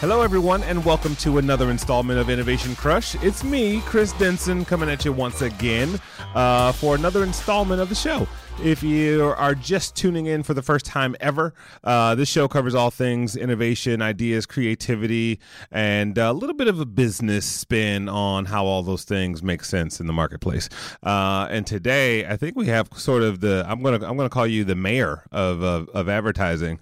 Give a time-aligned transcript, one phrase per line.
[0.00, 3.16] Hello, everyone, and welcome to another installment of Innovation Crush.
[3.16, 6.00] It's me, Chris Denson, coming at you once again
[6.36, 8.28] uh, for another installment of the show.
[8.64, 11.54] If you are just tuning in for the first time ever,
[11.84, 15.38] uh, this show covers all things innovation, ideas, creativity,
[15.70, 20.00] and a little bit of a business spin on how all those things make sense
[20.00, 20.68] in the marketplace.
[21.04, 24.46] Uh, and today, I think we have sort of the I'm gonna I'm gonna call
[24.46, 26.80] you the mayor of of, of advertising,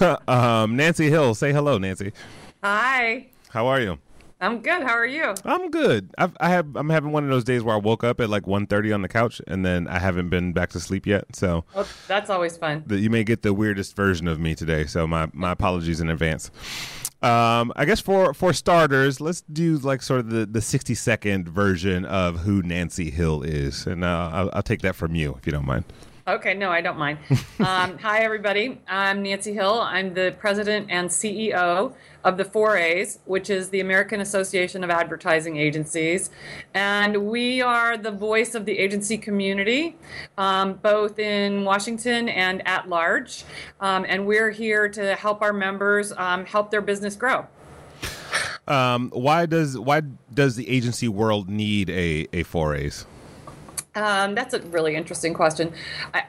[0.26, 1.34] um, Nancy Hill.
[1.34, 2.12] Say hello, Nancy.
[2.62, 3.26] Hi.
[3.50, 3.98] How are you?
[4.44, 4.82] I'm good.
[4.82, 5.34] How are you?
[5.44, 6.10] I'm good.
[6.18, 6.76] I've, I have.
[6.76, 9.08] I'm having one of those days where I woke up at like 1.30 on the
[9.08, 11.34] couch, and then I haven't been back to sleep yet.
[11.34, 12.84] So well, that's always fun.
[12.86, 14.84] The, you may get the weirdest version of me today.
[14.84, 16.50] So my my apologies in advance.
[17.22, 21.48] Um, I guess for for starters, let's do like sort of the the 60 second
[21.48, 25.46] version of who Nancy Hill is, and uh, I'll, I'll take that from you if
[25.46, 25.84] you don't mind.
[26.26, 27.18] Okay, no, I don't mind.
[27.58, 28.80] um, hi, everybody.
[28.88, 29.78] I'm Nancy Hill.
[29.82, 31.92] I'm the president and CEO
[32.24, 36.30] of the 4As, which is the American Association of Advertising Agencies.
[36.72, 39.96] And we are the voice of the agency community,
[40.38, 43.44] um, both in Washington and at large.
[43.78, 47.46] Um, and we're here to help our members um, help their business grow.
[48.66, 50.00] Um, why does why
[50.32, 53.04] does the agency world need a a 4As?
[53.96, 55.72] Um, that's a really interesting question.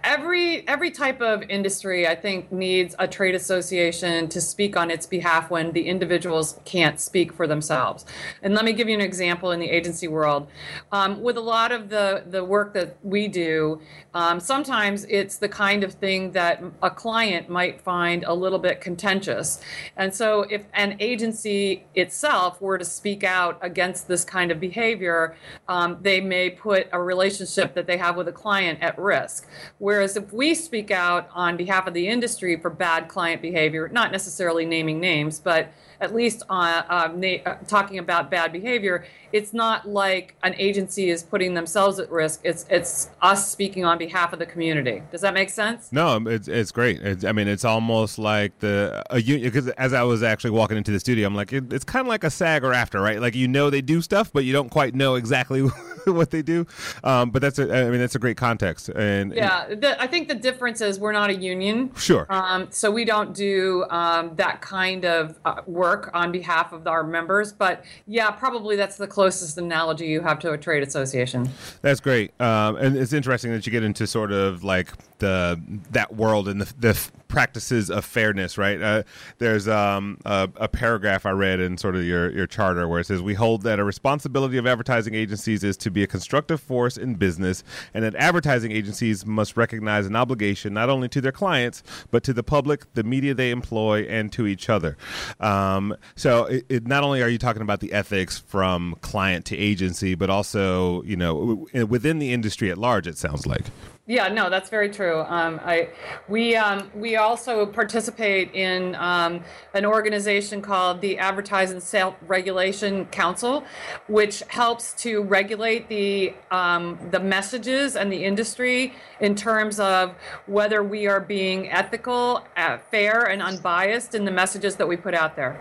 [0.03, 5.07] Every every type of industry, I think, needs a trade association to speak on its
[5.07, 8.05] behalf when the individuals can't speak for themselves.
[8.43, 10.47] And let me give you an example in the agency world.
[10.91, 13.81] Um, with a lot of the the work that we do,
[14.13, 18.79] um, sometimes it's the kind of thing that a client might find a little bit
[18.79, 19.59] contentious.
[19.97, 25.35] And so, if an agency itself were to speak out against this kind of behavior,
[25.67, 29.47] um, they may put a relationship relationship that they have with a client at risk.
[29.77, 34.11] Whereas if we speak out on behalf of the industry for bad client behavior, not
[34.11, 39.53] necessarily naming names, but at least uh, uh, na- uh, talking about bad behavior, it's
[39.53, 42.41] not like an agency is putting themselves at risk.
[42.43, 45.03] It's it's us speaking on behalf of the community.
[45.09, 45.91] Does that make sense?
[45.93, 47.01] No, it's it's great.
[47.01, 50.77] It's, I mean, it's almost like the a union because as I was actually walking
[50.77, 53.21] into the studio, I'm like, it, it's kind of like a SAG or AFTRA, right?
[53.21, 55.65] Like you know they do stuff, but you don't quite know exactly
[56.13, 56.65] what they do.
[57.03, 58.89] Um, but that's a, I mean, that's a great context.
[58.89, 61.91] And yeah, the, I think the difference is we're not a union.
[61.95, 62.25] Sure.
[62.29, 67.03] Um, so we don't do um, that kind of uh, work on behalf of our
[67.03, 67.51] members.
[67.51, 71.49] But yeah, probably that's the closest analogy you have to a trade association.
[71.81, 75.61] That's great, um, and it's interesting that you get into sort of like the
[75.91, 78.81] that world and the, the practices of fairness, right?
[78.81, 79.03] Uh,
[79.37, 83.05] there's um, a, a, paragraph I read in sort of your, your charter where it
[83.05, 86.97] says, We hold that a responsibility of advertising agencies is to be a constructive force
[86.97, 87.63] in business,
[87.93, 92.33] and that advertising agencies must recognize an obligation not only to their clients, but to
[92.33, 94.97] the public, the media they employ, and to each other.
[95.39, 99.57] Um, so, it, it, not only are you talking about the ethics from client to
[99.57, 103.65] agency, but also, you know, within the industry at large, it sounds like.
[104.07, 105.21] Yeah, no, that's very true.
[105.21, 105.89] Um, I,
[106.27, 109.43] we, um, we also participate in um,
[109.73, 113.63] an organization called the Advertising Self Regulation Council,
[114.07, 120.13] which helps to regulate the, um, the messages and the industry in terms of
[120.45, 125.15] whether we are being ethical, uh, fair, and unbiased in the messages that we put
[125.15, 125.59] out there.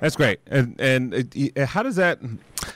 [0.00, 0.40] That's great.
[0.46, 2.18] And and how does that?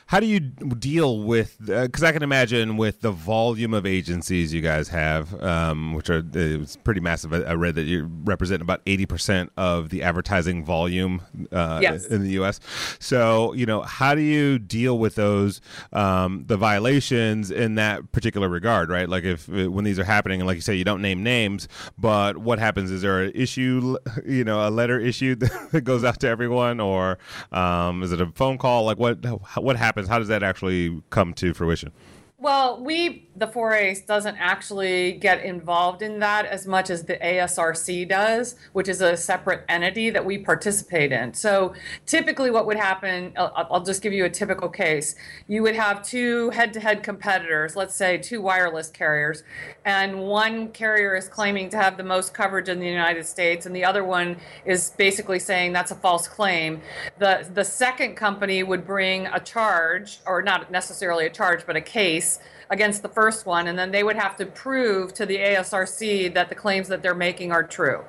[0.06, 1.56] How do you deal with?
[1.58, 6.10] Because uh, I can imagine with the volume of agencies you guys have, um, which
[6.10, 7.32] are it's pretty massive.
[7.32, 12.06] I, I, read that you represent about eighty percent of the advertising volume uh, yes.
[12.06, 12.60] in the U.S.
[12.98, 15.60] So you know, how do you deal with those
[15.92, 18.90] um, the violations in that particular regard?
[18.90, 21.22] Right, like if uh, when these are happening, and like you say, you don't name
[21.22, 21.68] names,
[21.98, 22.90] but what happens?
[22.90, 23.96] Is there an issue?
[24.26, 25.40] You know, a letter issued
[25.72, 27.18] that goes out to everyone, or
[27.52, 28.84] um, is it a phone call?
[28.84, 29.24] Like what
[29.56, 30.08] what happens?
[30.08, 31.92] How does that actually come to fruition?
[32.38, 38.06] Well, we, the 4As, doesn't actually get involved in that as much as the ASRC
[38.06, 41.32] does, which is a separate entity that we participate in.
[41.32, 41.72] So
[42.04, 45.14] typically, what would happen, I'll, I'll just give you a typical case.
[45.48, 49.42] You would have two head to head competitors, let's say two wireless carriers,
[49.86, 53.74] and one carrier is claiming to have the most coverage in the United States, and
[53.74, 56.82] the other one is basically saying that's a false claim.
[57.18, 61.80] The, the second company would bring a charge, or not necessarily a charge, but a
[61.80, 66.34] case against the first one, and then they would have to prove to the ASRC
[66.34, 68.04] that the claims that they're making are true.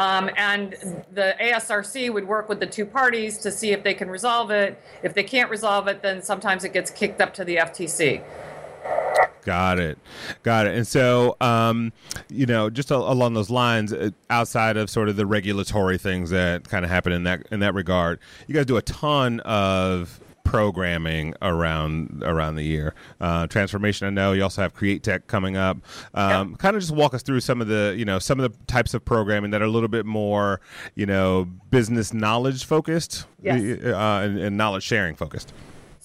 [0.00, 0.72] Um, and
[1.12, 4.78] the ASRC would work with the two parties to see if they can resolve it.
[5.04, 8.22] If they can't resolve it, then sometimes it gets kicked up to the FTC.
[9.46, 9.96] Got it,
[10.42, 10.74] got it.
[10.74, 11.92] And so, um,
[12.28, 16.30] you know, just a, along those lines, uh, outside of sort of the regulatory things
[16.30, 18.18] that kind of happen in that in that regard,
[18.48, 22.94] you guys do a ton of programming around around the year.
[23.20, 25.76] Uh, transformation, I know you also have Create Tech coming up.
[26.14, 26.58] Um, yep.
[26.58, 28.94] Kind of just walk us through some of the you know some of the types
[28.94, 30.60] of programming that are a little bit more
[30.96, 33.60] you know business knowledge focused yes.
[33.84, 35.52] uh, and, and knowledge sharing focused.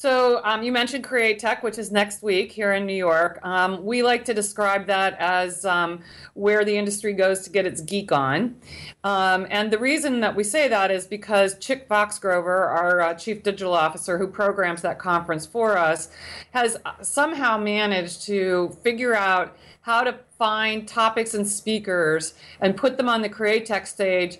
[0.01, 3.39] So um, you mentioned Create Tech, which is next week here in New York.
[3.43, 5.99] Um, we like to describe that as um,
[6.33, 8.55] where the industry goes to get its geek on.
[9.03, 13.43] Um, and the reason that we say that is because Chick Foxgrover, our uh, chief
[13.43, 16.09] digital officer who programs that conference for us,
[16.49, 22.97] has uh, somehow managed to figure out how to find topics and speakers and put
[22.97, 24.39] them on the Create Tech stage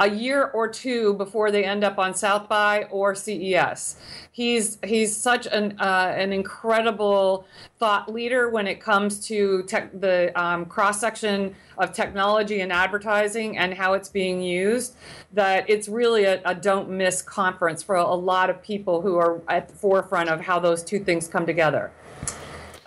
[0.00, 3.96] a year or two before they end up on South by or CES.
[4.32, 7.46] He's he's such an uh, an incredible
[7.78, 13.58] thought leader when it comes to tech, the um, cross section of technology and advertising
[13.58, 14.96] and how it's being used.
[15.34, 19.16] That it's really a, a don't miss conference for a, a lot of people who
[19.16, 21.92] are at the forefront of how those two things come together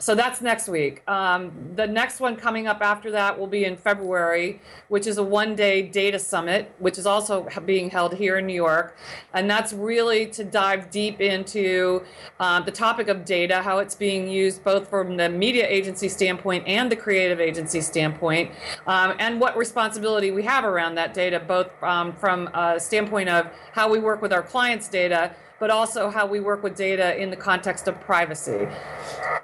[0.04, 1.02] so that's next week.
[1.08, 4.60] Um, the next one coming up after that will be in February,
[4.90, 8.54] which is a one day data summit, which is also being held here in New
[8.54, 8.98] York.
[9.34, 12.04] And that's really to dive deep into
[12.42, 16.68] um, the topic of data, how it's being used both from the media agency standpoint
[16.68, 18.52] and the creative agency standpoint,
[18.88, 23.48] um, and what responsibility we have around that data, both um, from a standpoint of
[23.72, 27.30] how we work with our clients' data but also how we work with data in
[27.30, 28.68] the context of privacy.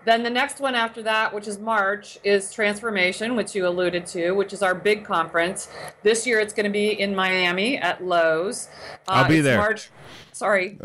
[0.04, 4.32] Then the next one after that, which is March, is Transformation, which you alluded to,
[4.34, 5.70] which is our big conference.
[6.04, 8.68] This year it's going to be in Miami at Loews.
[9.08, 9.60] Uh, I'll be there.
[9.60, 9.92] March.
[10.34, 10.78] Sorry.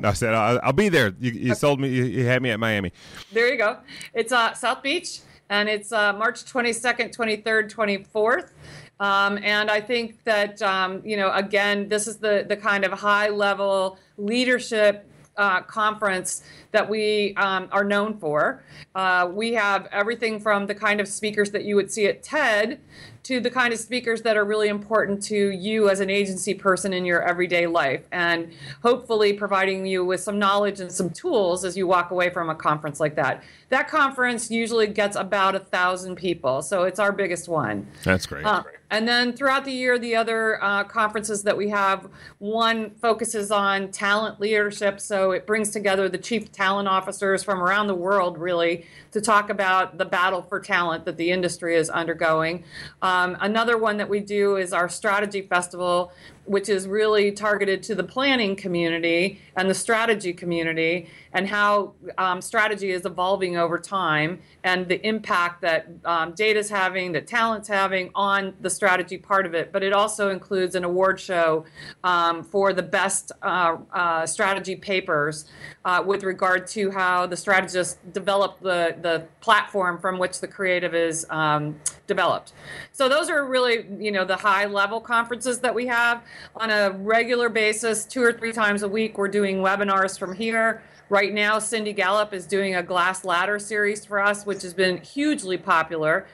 [0.00, 1.14] no, I said I'll, I'll be there.
[1.20, 1.54] You, you okay.
[1.54, 1.88] sold me.
[1.88, 2.90] You, had me at Miami.
[3.32, 3.78] There you go.
[4.14, 8.50] It's uh, South Beach, and it's uh, March 22nd, 23rd, 24th.
[8.98, 12.92] Um, and I think that, um, you know, again, this is the, the kind of
[12.92, 15.06] high level leadership
[15.36, 18.62] uh, conference that we um, are known for.
[18.94, 22.80] Uh, we have everything from the kind of speakers that you would see at TED
[23.22, 26.92] to the kind of speakers that are really important to you as an agency person
[26.92, 28.52] in your everyday life, and
[28.82, 32.54] hopefully providing you with some knowledge and some tools as you walk away from a
[32.54, 33.42] conference like that.
[33.68, 37.88] That conference usually gets about a thousand people, so it's our biggest one.
[38.04, 38.46] That's great.
[38.46, 43.50] Uh, and then throughout the year, the other uh, conferences that we have, one focuses
[43.50, 45.00] on talent leadership.
[45.00, 49.50] So it brings together the chief talent officers from around the world, really, to talk
[49.50, 52.64] about the battle for talent that the industry is undergoing.
[53.02, 56.12] Um, another one that we do is our strategy festival,
[56.46, 62.40] which is really targeted to the planning community and the strategy community and how um,
[62.40, 67.68] strategy is evolving over time and the impact that um, data is having, that talent's
[67.68, 69.72] having on the strategy part of it.
[69.72, 71.64] But it also includes an award show
[72.04, 75.46] um, for the best uh, uh, strategy papers
[75.84, 80.94] uh, with regard to how the strategists develop the, the platform from which the creative
[80.94, 82.52] is um, developed.
[82.92, 86.22] So those are really, you know, the high level conferences that we have
[86.54, 89.18] on a regular basis, two or three times a week.
[89.18, 90.82] We're doing webinars from here.
[91.08, 94.96] Right now, Cindy Gallop is doing a glass ladder series for us, which has been
[94.96, 96.26] hugely popular.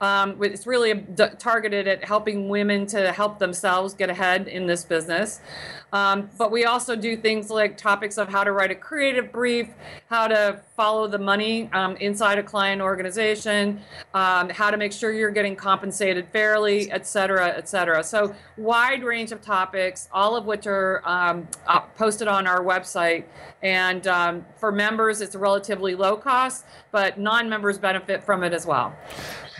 [0.00, 1.04] Um, it's really
[1.38, 5.40] targeted at helping women to help themselves get ahead in this business.
[5.92, 9.68] Um, but we also do things like topics of how to write a creative brief,
[10.10, 13.80] how to follow the money um, inside a client organization,
[14.12, 18.02] um, how to make sure you're getting compensated fairly, et cetera, et cetera.
[18.02, 23.24] So, wide range of topics, all of which are um, uh, posted on our website.
[23.62, 28.66] And um, for members, it's relatively low cost, but non members benefit from it as
[28.66, 28.94] well.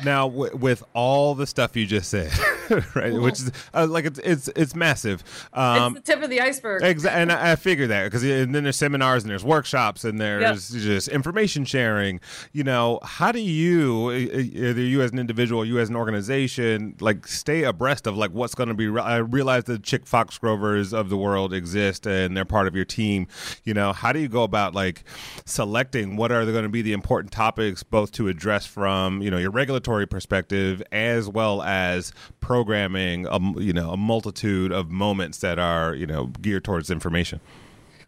[0.05, 2.33] Now, w- with all the stuff you just said,
[2.95, 5.23] right, which is uh, like it's it's it's massive.
[5.53, 6.83] Um, it's the tip of the iceberg.
[6.83, 10.75] Exactly, and I, I figured that because then there's seminars and there's workshops and there's
[10.75, 10.83] yep.
[10.83, 12.21] just information sharing.
[12.53, 16.97] You know, how do you, either you as an individual, or you as an organization,
[17.01, 18.89] like stay abreast of like what's going to be?
[18.89, 22.85] Re- I realize the Chick Foxgrovers of the world exist and they're part of your
[22.85, 23.27] team.
[23.65, 25.05] You know, how do you go about like
[25.45, 29.39] selecting what are going to be the important topics both to address from you know
[29.39, 35.59] your regulatory perspective as well as programming a, you know a multitude of moments that
[35.59, 37.41] are you know geared towards information.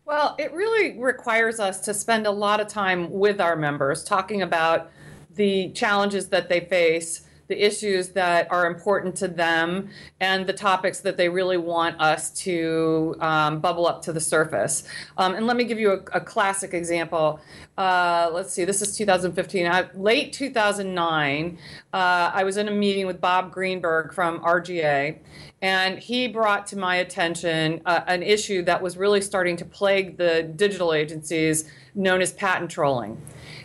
[0.04, 4.42] Well it really requires us to spend a lot of time with our members talking
[4.42, 4.90] about
[5.30, 9.88] the challenges that they face the issues that are important to them
[10.21, 14.85] and the topics that they really want us to um, bubble up to the surface.
[15.17, 17.40] Um, and let me give you a, a classic example.
[17.76, 19.67] Uh, let's see, this is 2015.
[19.67, 21.59] I, late 2009,
[21.93, 21.97] uh,
[22.35, 25.19] I was in a meeting with Bob Greenberg from RGA,
[25.62, 30.19] and he brought to my attention uh, an issue that was really starting to plague
[30.19, 33.21] the digital agencies known as patent trolling.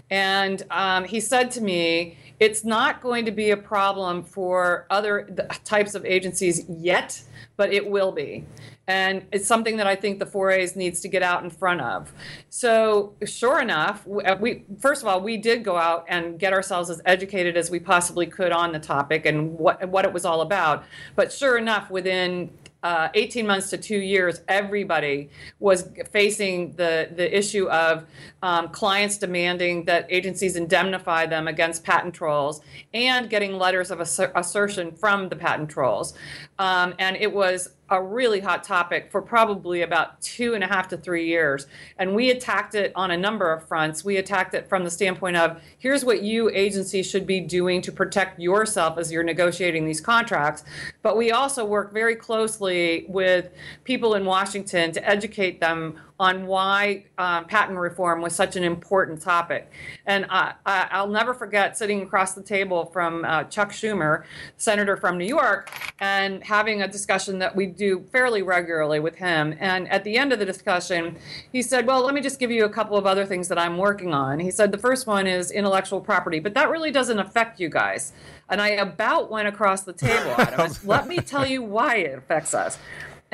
[0.09, 5.29] And um, he said to me, it's not going to be a problem for other
[5.63, 7.21] types of agencies yet,
[7.57, 8.45] but it will be.
[8.85, 12.11] And it's something that I think the 4As needs to get out in front of.
[12.49, 16.89] So, sure enough, uh, we first of all we did go out and get ourselves
[16.89, 20.41] as educated as we possibly could on the topic and what what it was all
[20.41, 20.83] about.
[21.15, 22.49] But sure enough, within
[22.83, 28.05] uh, 18 months to two years, everybody was facing the, the issue of
[28.41, 32.61] um, clients demanding that agencies indemnify them against patent trolls
[32.93, 36.13] and getting letters of asser- assertion from the patent trolls.
[36.59, 40.87] Um, and it was a really hot topic for probably about two and a half
[40.87, 41.67] to three years.
[41.97, 44.03] And we attacked it on a number of fronts.
[44.03, 47.91] We attacked it from the standpoint of here's what you agencies should be doing to
[47.91, 50.63] protect yourself as you're negotiating these contracts.
[51.03, 53.51] But we also work very closely with
[53.83, 59.21] people in Washington to educate them on why um, patent reform was such an important
[59.21, 59.71] topic.
[60.05, 64.23] And I, will never forget sitting across the table from uh, Chuck Schumer,
[64.55, 69.55] senator from New York, and having a discussion that we do fairly regularly with him.
[69.59, 71.17] And at the end of the discussion,
[71.51, 73.77] he said, Well, let me just give you a couple of other things that I'm
[73.77, 74.39] working on.
[74.39, 78.13] He said, The first one is intellectual property, but that really doesn't affect you guys.
[78.49, 80.71] And I about went across the table at him.
[80.83, 82.77] Let me tell you why it affects us.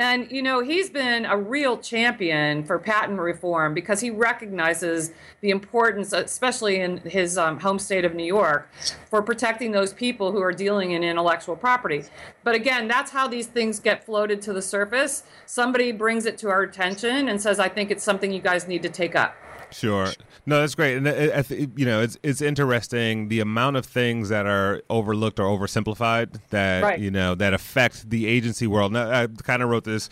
[0.00, 5.50] And, you know, he's been a real champion for patent reform because he recognizes the
[5.50, 8.70] importance, especially in his um, home state of New York,
[9.10, 12.04] for protecting those people who are dealing in intellectual property.
[12.44, 15.24] But again, that's how these things get floated to the surface.
[15.44, 18.82] Somebody brings it to our attention and says, I think it's something you guys need
[18.84, 19.36] to take up.
[19.72, 20.08] Sure.
[20.46, 24.30] No, that's great, and I th- you know, it's it's interesting the amount of things
[24.30, 26.98] that are overlooked or oversimplified that right.
[26.98, 28.92] you know that affect the agency world.
[28.92, 30.08] Now, I kind of wrote this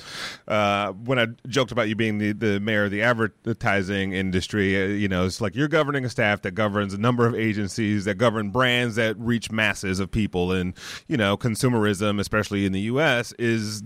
[0.46, 4.80] uh, when I joked about you being the, the mayor of the advertising industry.
[4.80, 8.04] Uh, you know, it's like you're governing a staff that governs a number of agencies
[8.04, 10.74] that govern brands that reach masses of people, and
[11.08, 13.82] you know, consumerism, especially in the U.S., is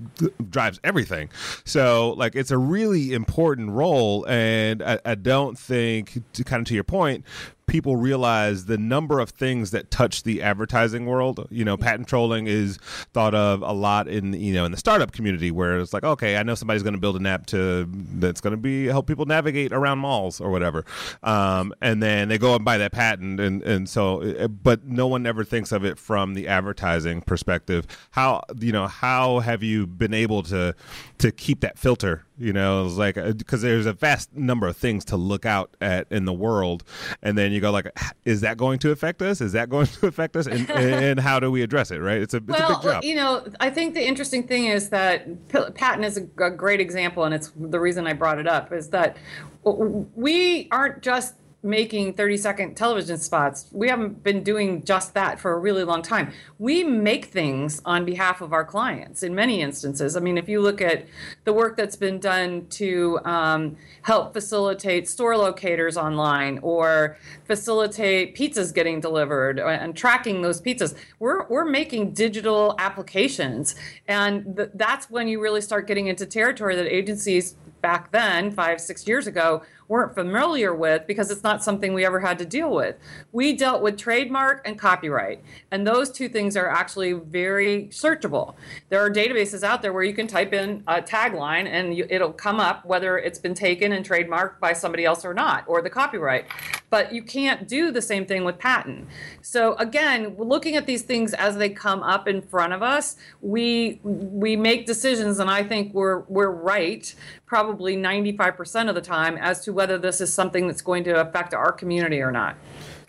[0.51, 1.31] drives everything.
[1.65, 6.67] So, like, it's a really important role, and I, I don't think to kind of
[6.69, 7.25] to your point,
[7.67, 11.47] people realize the number of things that touch the advertising world.
[11.51, 12.79] You know, patent trolling is
[13.13, 16.37] thought of a lot in you know in the startup community where it's like, okay,
[16.37, 19.27] I know somebody's going to build an app to that's going to be help people
[19.27, 20.85] navigate around malls or whatever,
[21.23, 25.27] um, and then they go and buy that patent, and and so, but no one
[25.27, 27.87] ever thinks of it from the advertising perspective.
[28.11, 30.75] How you know how have you been able to
[31.19, 32.25] to keep that filter?
[32.39, 35.77] You know, it's like because uh, there's a vast number of things to look out
[35.81, 36.83] at in the world,
[37.23, 37.87] and then you go like,
[38.25, 39.41] is that going to affect us?
[39.41, 40.47] Is that going to affect us?
[40.47, 41.99] And, and how do we address it?
[41.99, 42.21] Right?
[42.21, 43.05] It's a, it's well, a big job.
[43.05, 47.25] You know, I think the interesting thing is that patent is a, a great example,
[47.25, 49.17] and it's the reason I brought it up is that
[49.65, 53.67] we aren't just making 30 second television spots.
[53.71, 56.33] We haven't been doing just that for a really long time.
[56.59, 60.17] We make things on behalf of our clients in many instances.
[60.17, 61.07] I mean, if you look at
[61.45, 68.75] the work that's been done to um, help facilitate store locators online or facilitate pizzas
[68.75, 73.77] getting delivered and tracking those pizzas, we're, we're making digital applications.
[74.09, 78.81] And th- that's when you really start getting into territory that agencies back then, five,
[78.81, 82.75] six years ago, weren't familiar with because it's not something we ever had to deal
[82.75, 82.97] with.
[83.33, 88.55] We dealt with trademark and copyright, and those two things are actually very searchable.
[88.89, 92.33] There are databases out there where you can type in a tagline and you, it'll
[92.33, 95.91] come up whether it's been taken and trademarked by somebody else or not, or the
[95.91, 96.47] copyright.
[96.91, 99.09] But you can't do the same thing with patent.
[99.41, 104.01] So again, looking at these things as they come up in front of us, we
[104.03, 107.15] we make decisions, and I think we're we're right
[107.53, 111.55] probably 95% of the time as to whether this is something that's going to affect
[111.55, 112.57] our community or not.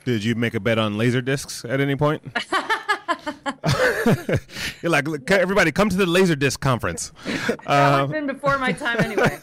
[0.06, 2.22] Did you make a bet on laser discs at any point?
[4.82, 7.12] You're like, everybody, come to the Laserdisc conference.
[7.68, 9.40] um, been before my time anyway.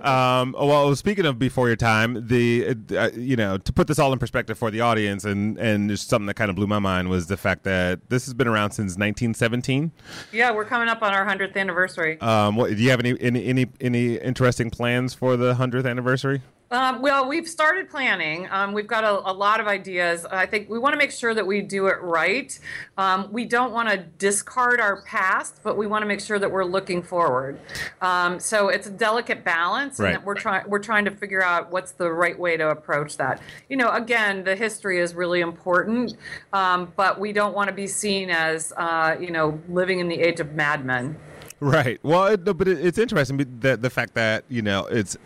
[0.00, 4.12] um, well, speaking of before your time, the uh, you know to put this all
[4.12, 7.08] in perspective for the audience, and and just something that kind of blew my mind
[7.08, 9.92] was the fact that this has been around since 1917.
[10.32, 12.20] Yeah, we're coming up on our hundredth anniversary.
[12.20, 16.42] Um, what, do you have any, any any any interesting plans for the hundredth anniversary?
[16.72, 18.48] Um, well, we've started planning.
[18.50, 20.24] Um, we've got a, a, lot of ideas.
[20.24, 22.58] I think we want to make sure that we do it right.
[22.96, 26.50] Um, we don't want to discard our past, but we want to make sure that
[26.50, 27.60] we're looking forward.
[28.00, 30.14] Um, so it's a delicate balance, right.
[30.14, 33.42] and we're trying we're trying to figure out what's the right way to approach that.
[33.68, 36.14] You know, again, the history is really important,
[36.54, 40.18] um, but we don't want to be seen as uh, you know living in the
[40.18, 41.18] age of madmen.
[41.60, 42.00] Right.
[42.02, 45.18] Well, it, but it, it's interesting that the fact that you know it's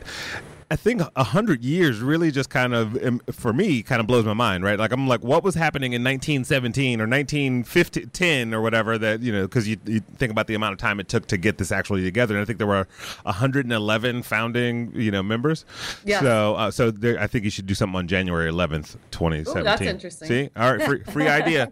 [0.68, 4.25] I think a hundred years really just kind of, um, for me, kind of blows
[4.25, 4.76] my mind, right?
[4.76, 9.42] Like I'm like, what was happening in 1917 or 1910 or whatever that you know,
[9.42, 12.02] because you, you, think about the amount of time it took to get this actually
[12.02, 12.88] together, and I think there were
[13.23, 15.64] 111 founding, you know, members.
[16.04, 16.20] Yeah.
[16.20, 19.61] So, uh, so there, I think you should do something on January 11th, 2017.
[19.61, 20.28] Ooh, that's interesting.
[20.28, 21.70] See, all right, free, free idea.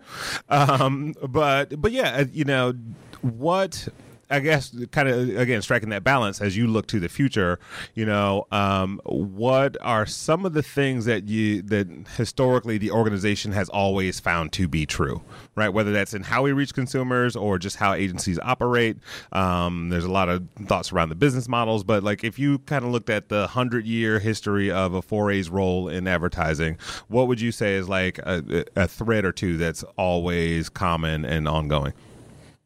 [0.48, 2.74] Um, but but yeah, uh, you know
[3.22, 3.88] what
[4.34, 7.60] I guess kind of again striking that balance as you look to the future.
[7.94, 11.86] You know, um, what are some of the things that you that
[12.16, 15.22] historically the organization has always found to be true,
[15.54, 15.68] right?
[15.68, 18.96] Whether that's in how we reach consumers or just how agencies operate.
[19.32, 22.84] Um, there's a lot of thoughts around the business models, but like if you kind
[22.84, 26.76] of looked at the hundred year history of a 4A's role in advertising,
[27.06, 31.46] what would you say is like a, a thread or two that's always common and
[31.46, 31.92] ongoing?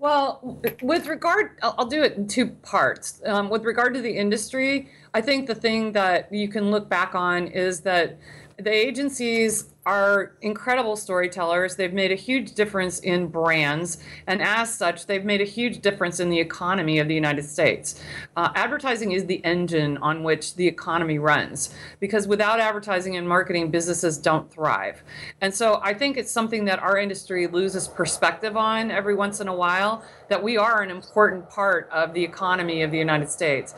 [0.01, 3.21] Well, with regard, I'll do it in two parts.
[3.27, 7.17] Um, with regard to the industry, I think the thing that you can look back
[7.17, 8.17] on is that
[8.59, 11.77] the agencies are incredible storytellers.
[11.77, 16.19] They've made a huge difference in brands, and as such, they've made a huge difference
[16.19, 18.03] in the economy of the United States.
[18.37, 23.71] Uh, advertising is the engine on which the economy runs, because without advertising and marketing,
[23.71, 25.03] businesses don't thrive.
[25.41, 29.47] And so I think it's something that our industry loses perspective on every once in
[29.47, 33.75] a while that we are an important part of the economy of the United States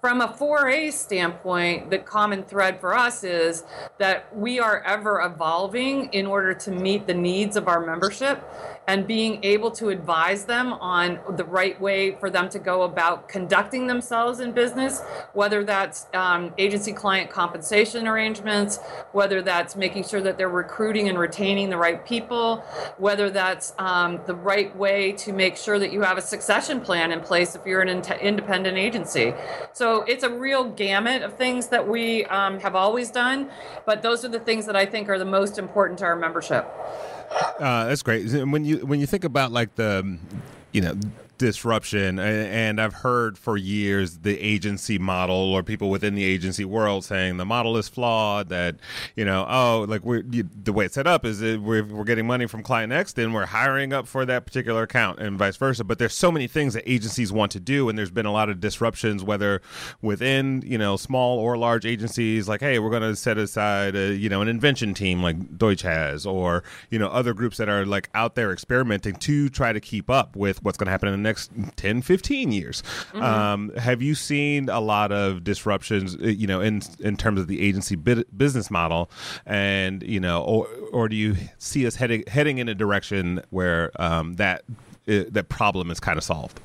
[0.00, 3.64] from a 4A standpoint, the common thread for us is
[3.98, 8.42] that we are ever evolving in order to meet the needs of our membership
[8.86, 13.28] and being able to advise them on the right way for them to go about
[13.28, 15.00] conducting themselves in business,
[15.32, 18.78] whether that's um, agency client compensation arrangements,
[19.12, 22.64] whether that's making sure that they're recruiting and retaining the right people,
[22.98, 27.12] whether that's um, the right way to make sure that you have a succession plan
[27.12, 29.32] in place if you're an in- independent agency.
[29.72, 33.50] So it's a real gamut of things that we um, have always done,
[33.86, 36.68] but those are the things that I think are the most important to our membership.
[37.30, 38.30] Uh, that's great.
[38.32, 40.18] When you when you think about like the,
[40.72, 40.94] you know,
[41.40, 47.02] disruption and i've heard for years the agency model or people within the agency world
[47.02, 48.76] saying the model is flawed that
[49.16, 52.46] you know oh like we the way it's set up is we're, we're getting money
[52.46, 55.82] from client x then we're hiring up for that particular account and vice versa.
[55.82, 58.50] But there's so many things that agencies want to do and there's been a lot
[58.50, 59.62] of disruptions whether
[60.02, 64.14] within you know small or large agencies like hey we're going to set aside a,
[64.14, 67.86] you know an invention team like deutsch has or you know other groups that are
[67.86, 71.12] like out there experimenting to try to keep up with what's going to happen in
[71.12, 71.29] the next
[71.76, 72.82] 10, 15 years.
[72.82, 73.22] Mm-hmm.
[73.22, 77.46] Um, have you seen a lot of disruptions, uh, you know, in in terms of
[77.46, 79.10] the agency business model,
[79.46, 83.90] and you know, or or do you see us heading heading in a direction where
[84.00, 84.62] um, that
[85.08, 86.60] uh, that problem is kind of solved?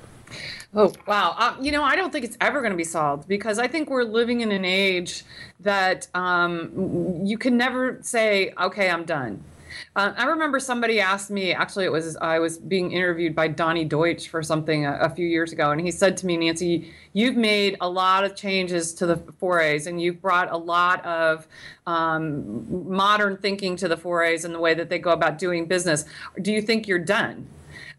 [0.73, 1.35] Oh, wow.
[1.37, 3.89] Uh, you know, I don't think it's ever going to be solved because I think
[3.89, 5.23] we're living in an age
[5.61, 9.41] that um, you can never say, okay, I'm done.
[9.95, 13.85] Uh, I remember somebody asked me, actually, it was I was being interviewed by Donny
[13.85, 17.35] Deutsch for something a, a, few years ago, and he said to me, Nancy, you've
[17.35, 21.47] made a lot of changes to the 4As, and you've brought a lot of
[21.85, 26.05] um, modern thinking to the 4As and the way that they go about doing business.
[26.41, 27.47] Do you think you're done?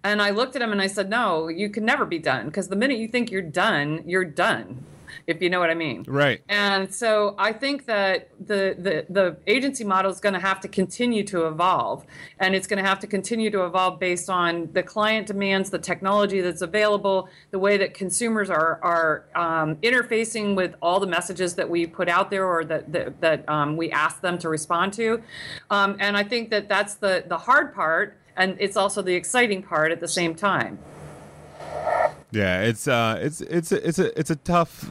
[0.04, 2.68] And I looked at him and I said, No, you can never be done because
[2.68, 4.84] the minute you think you're done, you're done
[5.26, 6.04] if you know what I mean.
[6.06, 6.42] Right.
[6.48, 10.68] And so I think that the the, the agency model is going to have to
[10.68, 12.04] continue to evolve,
[12.38, 15.78] and it's going to have to continue to evolve based on the client demands, the
[15.78, 21.54] technology that's available, the way that consumers are are um, interfacing with all the messages
[21.54, 24.92] that we put out there or that that, that um, we ask them to respond
[24.94, 25.22] to.
[25.70, 29.62] Um, and I think that that's the the hard part, and it's also the exciting
[29.62, 30.78] part at the same time.
[32.36, 34.90] Yeah, it's uh, it's it's it's a it's a tough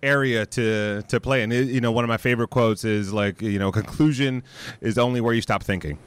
[0.00, 3.42] area to to play, and it, you know, one of my favorite quotes is like,
[3.42, 4.44] you know, conclusion
[4.80, 5.98] is only where you stop thinking,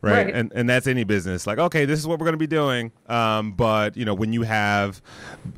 [0.00, 0.26] right?
[0.26, 0.34] right.
[0.34, 1.46] And and that's any business.
[1.46, 4.32] Like, okay, this is what we're going to be doing, um, but you know, when
[4.32, 5.00] you have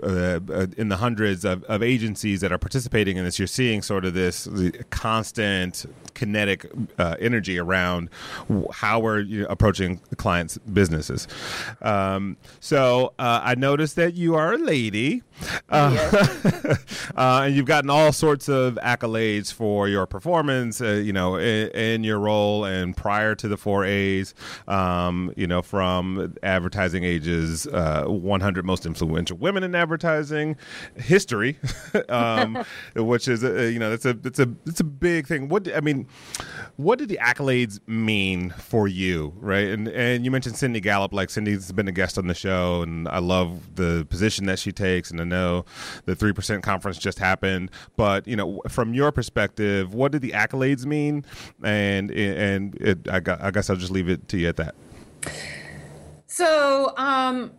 [0.03, 3.81] uh, uh, in the hundreds of, of agencies that are participating in this, you're seeing
[3.81, 4.47] sort of this
[4.91, 8.11] constant kinetic uh, energy around
[8.73, 11.27] how we're you know, approaching clients' businesses.
[11.81, 15.23] Um, so uh, I noticed that you are lady,
[15.69, 15.97] uh,
[17.17, 20.81] uh, and you've gotten all sorts of accolades for your performance.
[20.81, 24.35] Uh, you know, in, in, your role and prior to the four A's.
[24.67, 30.57] Um, you know, from advertising ages, uh, 100 most influential women in advertising
[30.97, 31.59] history,
[32.09, 32.65] um,
[32.97, 35.49] which is a, you know that's a it's a it's a big thing.
[35.49, 36.07] What I mean,
[36.77, 39.69] what did the accolades mean for you, right?
[39.69, 43.09] And and you mentioned Cindy Gallop, Like Cindy's been a guest on the show, and
[43.09, 45.11] I love the position that she takes.
[45.11, 45.65] And I know
[46.05, 50.31] the three percent conference just happened, but you know, from your perspective, what did the
[50.31, 51.25] accolades mean?
[51.63, 54.75] And and it, I, got, I guess I'll just leave it to you at that.
[56.39, 57.51] So um,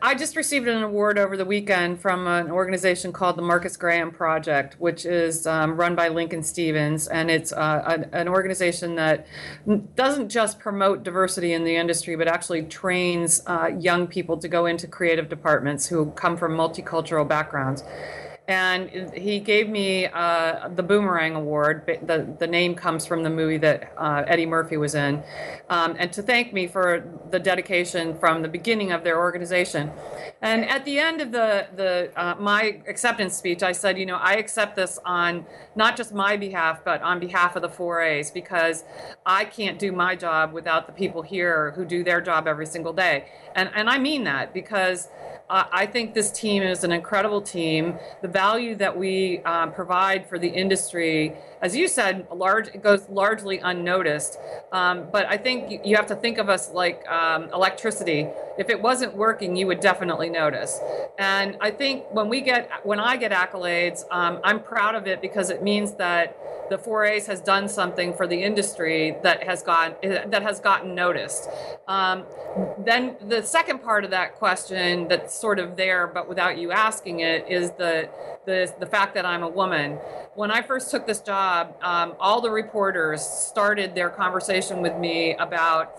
[0.00, 4.12] I just received an award over the weekend from an organization called the Marcus Graham
[4.12, 9.26] Project, which is um, run by Lincoln Stephens, and it's uh, an, an, organization that
[9.96, 14.66] doesn't just promote diversity in the industry, but actually trains uh, young people to go
[14.66, 17.82] into creative departments who come from multicultural backgrounds
[18.48, 21.82] and he gave me uh, the Boomerang Award.
[22.02, 25.22] The, the name comes from the movie that uh, Eddie Murphy was in,
[25.68, 29.90] um, and to thank me for the dedication from the beginning of their organization.
[30.40, 34.16] And at the end of the, the uh, my acceptance speech, I said, you know,
[34.16, 35.44] I accept this on
[35.76, 38.84] not just my behalf, but on behalf of the 4As, because
[39.26, 42.94] I can't do my job without the people here who do their job every single
[42.94, 43.26] day.
[43.54, 45.08] And, and I mean that because
[45.50, 47.98] I think this team is an incredible team.
[48.20, 53.08] The value that we uh, provide for the industry, as you said, large it goes
[53.08, 54.38] largely unnoticed.
[54.72, 58.28] Um, but I think you have to think of us like um, electricity.
[58.58, 60.80] If it wasn't working, you would definitely notice.
[61.18, 65.22] And I think when we get when I get accolades, um, I'm proud of it
[65.22, 66.36] because it means that
[66.68, 71.48] the 4As has done something for the industry that has got that has gotten noticed.
[71.86, 72.24] Um,
[72.78, 77.20] then the second part of that question that's sort of there, but without you asking
[77.20, 78.08] it, is the
[78.46, 79.92] the the fact that I'm a woman.
[80.34, 85.34] When I first took this job, um, all the reporters started their conversation with me
[85.34, 85.92] about,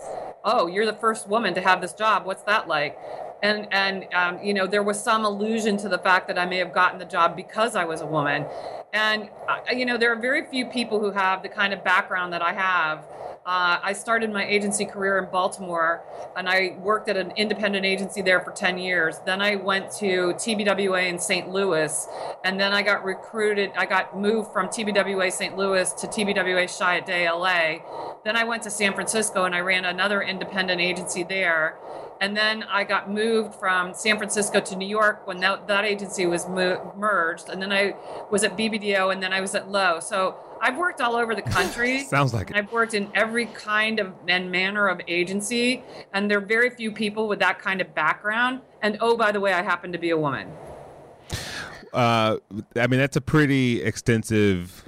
[0.44, 2.26] "Oh, you're the first woman to have this job.
[2.26, 2.98] What's that like?"
[3.42, 6.58] and and um, you know there was some allusion to the fact that I may
[6.58, 8.46] have gotten the job because I was a woman,
[8.92, 12.32] and uh, you know there are very few people who have the kind of background
[12.32, 13.04] that I have.
[13.46, 16.04] Uh, I started my agency career in Baltimore,
[16.36, 19.18] and I worked at an independent agency there for 10 years.
[19.24, 21.48] Then I went to TBWA in St.
[21.48, 22.06] Louis,
[22.44, 23.72] and then I got recruited.
[23.78, 25.56] I got moved from TBWA St.
[25.56, 27.78] Louis to TBWA Chiat Day LA.
[28.24, 31.78] Then I went to San Francisco, and I ran another independent agency there.
[32.20, 36.26] And then I got moved from San Francisco to New York when that, that agency
[36.26, 37.48] was mo- merged.
[37.48, 37.94] And then I
[38.30, 40.00] was at BBDO and then I was at Lowe.
[40.00, 42.04] So I've worked all over the country.
[42.04, 42.56] Sounds like it.
[42.56, 45.82] I've worked in every kind of and manner of agency.
[46.12, 48.60] And there are very few people with that kind of background.
[48.82, 50.52] And oh, by the way, I happen to be a woman.
[51.92, 52.36] Uh,
[52.76, 54.84] I mean, that's a pretty extensive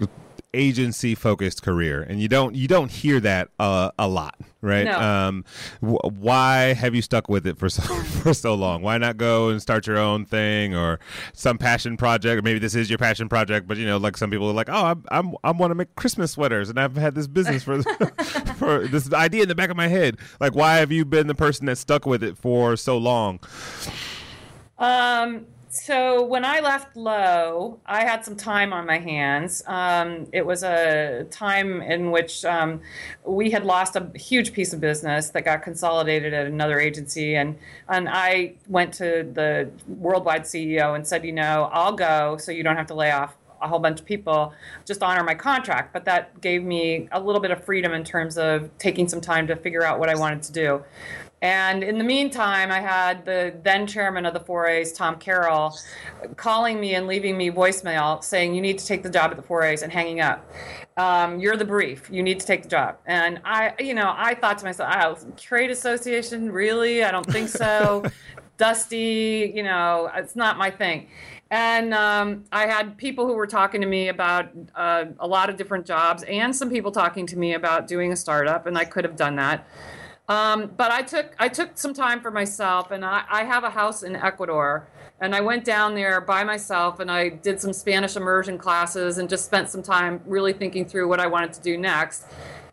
[0.54, 4.84] agency focused career and you don't you don't hear that uh, a lot right?
[4.84, 4.96] No.
[4.96, 5.44] um,
[5.80, 8.80] why have you stuck with it for so for so long?
[8.80, 11.00] Why not go and start your own thing or
[11.32, 12.38] some passion project?
[12.38, 14.68] Or maybe this is your passion project but you know like some people are like
[14.68, 17.82] oh i'm, I'm I'm want to make christmas sweaters and i've had this business for
[18.58, 20.18] for this idea in the back of my head.
[20.40, 23.40] Like why have you been the person that stuck with it for so long?
[24.78, 29.62] Um so when I left Lowe, I had some time on my hands.
[29.66, 32.82] Um, it was a time in which um,
[33.24, 37.56] we had lost a huge piece of business that got consolidated at another agency, and
[37.88, 42.62] and I went to the worldwide CEO and said, you know, I'll go, so you
[42.62, 44.52] don't have to lay off a whole bunch of people.
[44.84, 45.94] Just honor my contract.
[45.94, 49.46] But that gave me a little bit of freedom in terms of taking some time
[49.46, 50.84] to figure out what i wanted to do
[51.42, 55.76] and in the meantime, I had the then chairman of the 4As, Tom Carroll,
[56.36, 59.42] calling me and leaving me voicemail saying, You need to take the job at the
[59.42, 60.48] 4As and hanging up.
[60.96, 62.08] Um, you're the brief.
[62.12, 62.98] You need to take the job.
[63.06, 67.02] And I, you know, I thought to myself, oh, trade association, really?
[67.02, 68.04] I don't think so.
[68.56, 71.08] Dusty, you know, it's not my thing.
[71.50, 75.56] And um, I had people who were talking to me about uh, a lot of
[75.56, 79.04] different jobs, and some people talking to me about doing a startup, and I could
[79.04, 79.66] have done that.
[80.28, 83.70] Um, but I took I took some time for myself, and I, I have a
[83.70, 84.86] house in Ecuador,
[85.20, 89.28] and I went down there by myself, and I did some Spanish immersion classes, and
[89.28, 92.24] just spent some time really thinking through what I wanted to do next.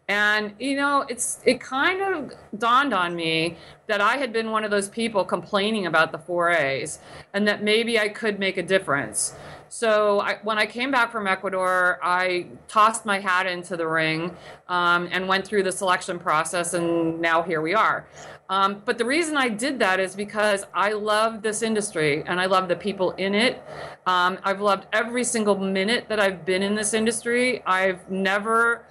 [0.08, 3.58] And you know, it's it kind of dawned on me
[3.88, 7.00] that I had been one of those people complaining about the 4As,
[7.34, 9.34] and that maybe I could make a difference.
[9.70, 14.36] So I, when I came back from Ecuador, I tossed my hat into the ring
[14.68, 18.08] um, and went through the selection process, and now here we are.
[18.50, 22.48] Um, but the reason I did that is because I love this industry and I
[22.48, 23.62] love the people in it.
[24.08, 27.62] Um, I've loved every single minute that I've been in this industry.
[27.68, 28.86] I've never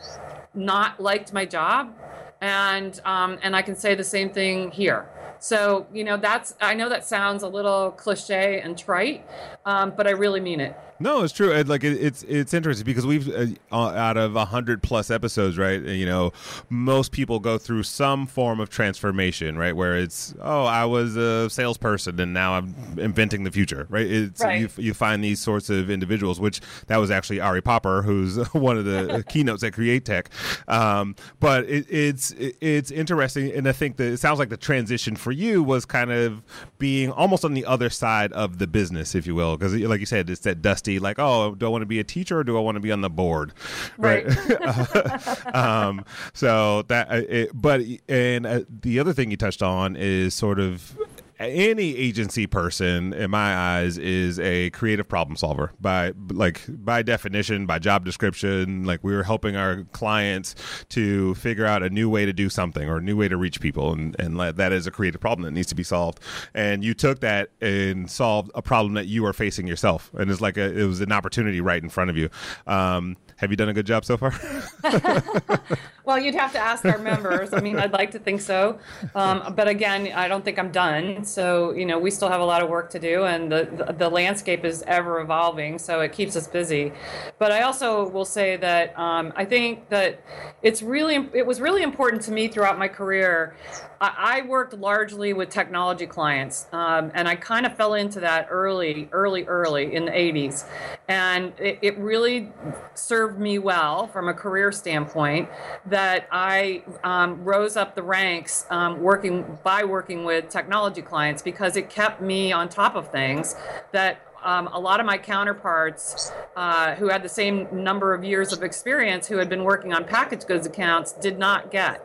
[0.54, 1.92] not liked my job,
[2.40, 5.08] and um, and I can say the same thing here.
[5.40, 9.24] So, you know, that's, I know that sounds a little cliche and trite,
[9.64, 10.76] um, but I really mean it.
[11.00, 11.54] No, it's true.
[11.62, 15.56] Like it, it's it's interesting because we've uh, uh out of a hundred plus episodes,
[15.56, 15.80] right?
[15.80, 16.32] You know,
[16.70, 19.74] most people go through some form of transformation, right?
[19.74, 24.06] Where it's oh, I was a salesperson and now I'm inventing the future, right?
[24.06, 24.60] It's right.
[24.62, 28.76] You, you find these sorts of individuals, which that was actually Ari Popper, who's one
[28.76, 30.30] of the keynotes at Create Tech.
[30.66, 34.56] Um, but it, it's it, it's interesting, and I think that it sounds like the
[34.56, 36.42] transition for you was kind of
[36.78, 40.06] being almost on the other side of the business, if you will, because like you
[40.06, 42.56] said, it's that dusty like, oh, do I want to be a teacher or do
[42.56, 43.52] I want to be on the board?
[43.96, 44.24] Right.
[44.26, 45.46] right?
[45.54, 50.34] um, so that, uh, it, but and uh, the other thing you touched on is
[50.34, 50.96] sort of
[51.38, 57.66] any agency person in my eyes is a creative problem solver by like by definition
[57.66, 58.84] by job description.
[58.84, 60.54] Like we were helping our clients
[60.90, 63.60] to figure out a new way to do something or a new way to reach
[63.60, 66.20] people and and that is a creative problem that needs to be solved.
[66.54, 70.40] And you took that and solved a problem that you are facing yourself and it's
[70.40, 72.30] like a, it was an opportunity right in front of you.
[72.66, 74.34] Um, have you done a good job so far?
[76.08, 77.52] well, you'd have to ask our members.
[77.52, 78.78] I mean, I'd like to think so.
[79.14, 81.22] Um, but again, I don't think I'm done.
[81.22, 83.92] So, you know, we still have a lot of work to do, and the, the,
[83.92, 85.78] the landscape is ever evolving.
[85.78, 86.92] So it keeps us busy.
[87.38, 90.22] But I also will say that um, I think that
[90.62, 93.54] it's really, it was really important to me throughout my career.
[94.00, 98.46] I, I worked largely with technology clients, um, and I kind of fell into that
[98.48, 100.64] early, early, early in the 80s.
[101.08, 102.50] And it, it really
[102.94, 105.50] served me well from a career standpoint
[105.84, 111.76] that I um, rose up the ranks um, working by working with technology clients because
[111.76, 113.56] it kept me on top of things
[113.92, 118.52] that um, a lot of my counterparts uh, who had the same number of years
[118.52, 122.00] of experience who had been working on package goods accounts did not get.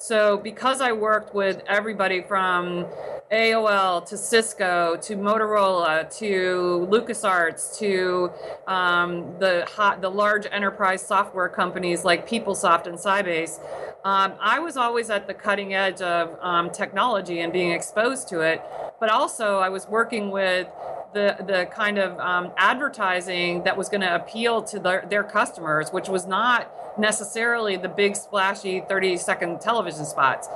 [0.00, 2.86] So, because I worked with everybody from
[3.32, 8.30] AOL to Cisco to Motorola to LucasArts to
[8.68, 13.58] um, the hot, the large enterprise software companies like PeopleSoft and Sybase.
[14.04, 18.40] Um, I was always at the cutting edge of um, technology and being exposed to
[18.40, 18.62] it,
[19.00, 20.68] but also I was working with
[21.12, 25.90] the the kind of um, advertising that was going to appeal to their, their customers,
[25.90, 30.48] which was not necessarily the big splashy 30 second television spots.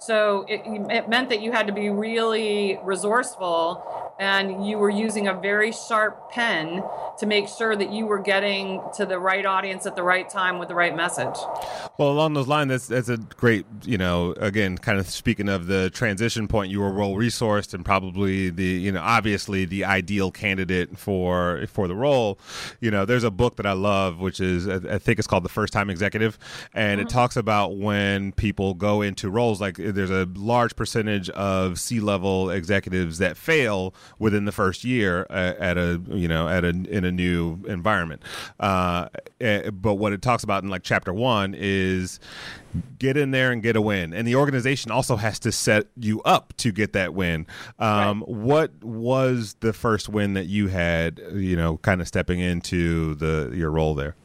[0.00, 5.28] So it, it meant that you had to be really resourceful and you were using
[5.28, 6.82] a very sharp pen
[7.18, 10.58] to make sure that you were getting to the right audience at the right time
[10.58, 11.36] with the right message.
[11.98, 15.66] Well, along those lines, that's, that's a great, you know, again, kind of speaking of
[15.66, 20.30] the transition point, you were well resourced and probably the, you know, obviously the ideal
[20.30, 22.38] candidate for for the role.
[22.80, 25.50] You know, there's a book that I love, which is I think it's called The
[25.50, 26.38] First Time Executive,
[26.74, 27.06] and mm-hmm.
[27.06, 32.50] it talks about when people go into roles like there's a large percentage of C-level
[32.50, 37.12] executives that fail within the first year at a you know at a in a
[37.12, 38.22] new environment.
[38.58, 39.08] Uh,
[39.40, 42.20] eh, but what it talks about in like chapter one is
[42.98, 46.22] get in there and get a win, and the organization also has to set you
[46.22, 47.46] up to get that win.
[47.78, 48.28] Um, right.
[48.28, 51.20] What was the first win that you had?
[51.32, 54.16] You know, kind of stepping into the your role there.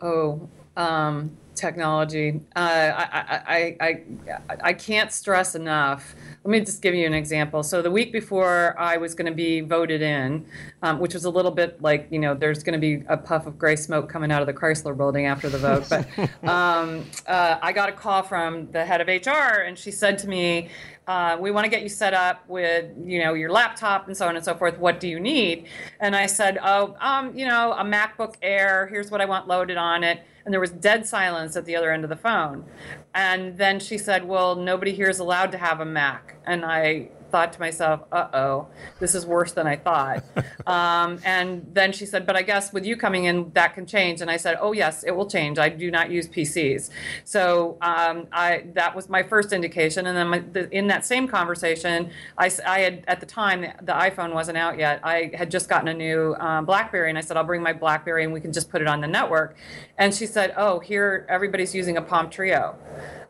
[0.00, 0.48] Oh.
[0.76, 2.40] Um, technology.
[2.56, 6.14] Uh, I, I, I, I can't stress enough.
[6.44, 7.62] Let me just give you an example.
[7.62, 10.44] So the week before I was going to be voted in,
[10.82, 13.46] um, which was a little bit like you know there's going to be a puff
[13.46, 16.06] of gray smoke coming out of the Chrysler Building after the vote, but
[16.48, 20.28] um, uh, I got a call from the head of HR, and she said to
[20.28, 20.68] me,
[21.06, 24.28] uh, we want to get you set up with you know your laptop and so
[24.28, 25.66] on and so forth what do you need
[25.98, 29.76] and i said oh um, you know a macbook air here's what i want loaded
[29.76, 32.64] on it and there was dead silence at the other end of the phone.
[33.14, 36.36] And then she said well nobody here is allowed to have a mac.
[36.46, 38.68] And i thought to myself, uh oh,
[39.00, 40.22] this is worse than I thought.
[40.66, 44.20] um, and then she said, but I guess with you coming in, that can change.
[44.20, 45.58] And I said, oh, yes, it will change.
[45.58, 46.90] I do not use PCs.
[47.24, 50.06] So um, I, that was my first indication.
[50.06, 53.72] And then my, the, in that same conversation, I, I, had, at the time, the,
[53.80, 55.00] the, iPhone wasn't out yet.
[55.02, 57.08] I had just gotten a new um, Blackberry.
[57.08, 59.08] And I said, I'll bring my Blackberry and we can just put it on the
[59.08, 59.56] network.
[59.96, 62.74] And she said, oh, here, everybody's using a Palm Treo.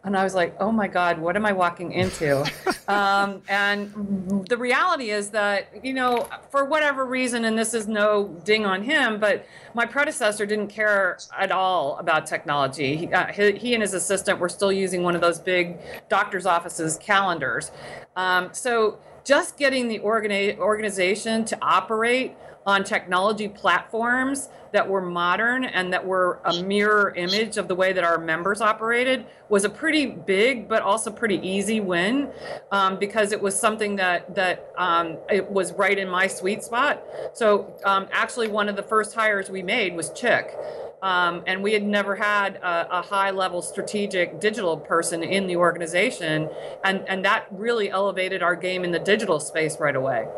[0.04, 2.50] And I was like, oh my God, what am I walking into?
[2.88, 8.28] um, and the reality is that, you know, for whatever reason, and this is no
[8.44, 12.96] ding on him, but my predecessor didn't care at all about technology.
[12.96, 16.46] He, uh, he, he and his assistant were still using one of those big doctor's
[16.46, 17.70] offices calendars.
[18.16, 22.34] Um, so just getting the organi- organization to operate
[22.66, 27.92] on technology platforms that were modern and that were a mirror image of the way
[27.92, 32.28] that our members operated was a pretty big but also pretty easy win
[32.70, 37.02] um, because it was something that that um, it was right in my sweet spot.
[37.34, 40.56] So um, actually, one of the first hires we made was Chick.
[41.02, 45.56] Um, and we had never had a, a, high level strategic digital person in the
[45.56, 46.48] organization
[46.84, 50.28] and, and that really elevated our game in the digital space right away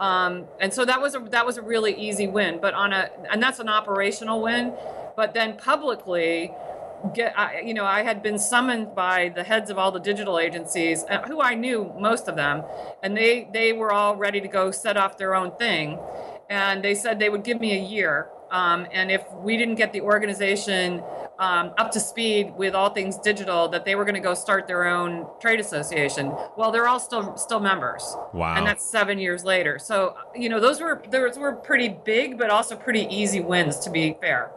[0.00, 2.58] um, and so that was a that was a really easy win.
[2.60, 4.74] But on a and that's an operational win.
[5.14, 6.52] But then publicly,
[7.14, 10.38] get I, you know I had been summoned by the heads of all the digital
[10.38, 12.64] agencies, uh, who I knew most of them,
[13.02, 15.98] and they they were all ready to go set off their own thing,
[16.48, 18.28] and they said they would give me a year.
[18.50, 21.02] Um, and if we didn't get the organization
[21.40, 24.68] um, up to speed with all things digital that they were going to go start
[24.68, 26.32] their own trade association.
[26.56, 28.14] Well, they're all still still members.
[28.34, 28.56] Wow.
[28.56, 29.78] And that's seven years later.
[29.78, 33.90] So you know those were those were pretty big, but also pretty easy wins to
[33.90, 34.52] be fair.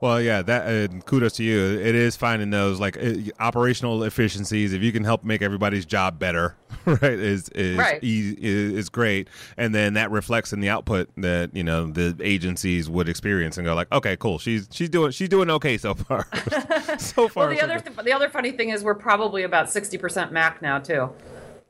[0.00, 1.58] Well, yeah, that uh, kudos to you.
[1.58, 4.74] It is finding those like uh, operational efficiencies.
[4.74, 6.54] If you can help make everybody's job better,
[6.84, 7.98] right, is is, right.
[8.02, 8.34] Is
[8.74, 13.08] is great, and then that reflects in the output that you know the agencies would
[13.08, 16.26] experience and go like, okay, cool, she's she's doing she's doing okay so far.
[16.98, 17.46] so far.
[17.46, 20.62] Well, the other th- the other funny thing is we're probably about sixty percent Mac
[20.62, 21.10] now too.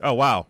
[0.03, 0.47] Oh wow.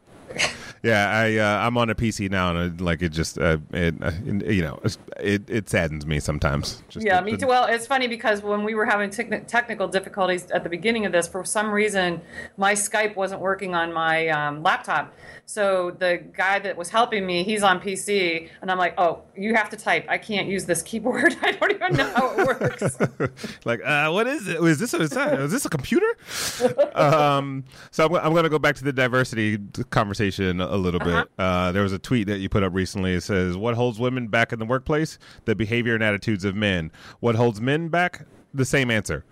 [0.87, 4.13] Yeah, I uh, I'm on a PC now, and like it just uh, it uh,
[4.25, 4.81] you know
[5.21, 6.83] it it saddens me sometimes.
[6.89, 7.47] Just yeah, the, me too.
[7.47, 11.13] Well, it's funny because when we were having te- technical difficulties at the beginning of
[11.13, 12.21] this, for some reason,
[12.57, 15.13] my Skype wasn't working on my um, laptop,
[15.49, 19.55] so the guy that was helping me, he's on PC, and I'm like, oh, you
[19.55, 20.05] have to type.
[20.09, 21.37] I can't use this keyboard.
[21.43, 22.99] I don't even know how it works.
[23.65, 24.61] like, uh, what is it?
[24.61, 26.09] Is this a, is, that, is this a computer?
[26.97, 29.59] um, so I'm, I'm going to go back to the diversity
[29.91, 31.25] conversation a little uh-huh.
[31.25, 31.33] bit.
[31.39, 33.15] Uh, there was a tweet that you put up recently.
[33.15, 35.19] It says, "What holds women back in the workplace?
[35.45, 36.93] The behavior and attitudes of men.
[37.21, 38.27] What holds men back?
[38.57, 39.25] The same answer,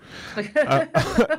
[0.56, 0.86] uh,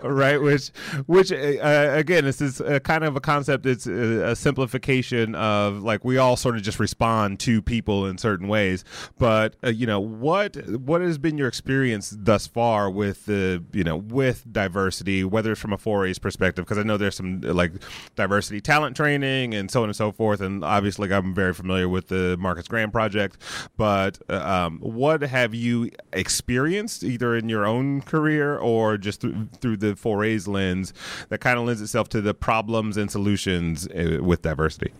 [0.03, 0.41] right?
[0.41, 0.69] Which,
[1.05, 3.65] which uh, again, this is a kind of a concept.
[3.65, 8.17] It's a, a, simplification of like we all sort of just respond to people in
[8.17, 8.83] certain ways.
[9.17, 13.83] But uh, you know, what what has been your experience thus far with the you
[13.83, 16.65] know with diversity, whether it's from a 4A's perspective?
[16.65, 17.71] Because I know there's some like
[18.15, 22.07] diversity talent training and so on and so forth, and obviously I'm very familiar with
[22.07, 23.37] the Marcus Graham project.
[23.77, 29.21] But uh, um, what have you experienced either in your own own career or just
[29.21, 30.93] through, through the 4A's lens
[31.29, 34.91] that kind of lends itself to the problems and solutions uh, with diversity?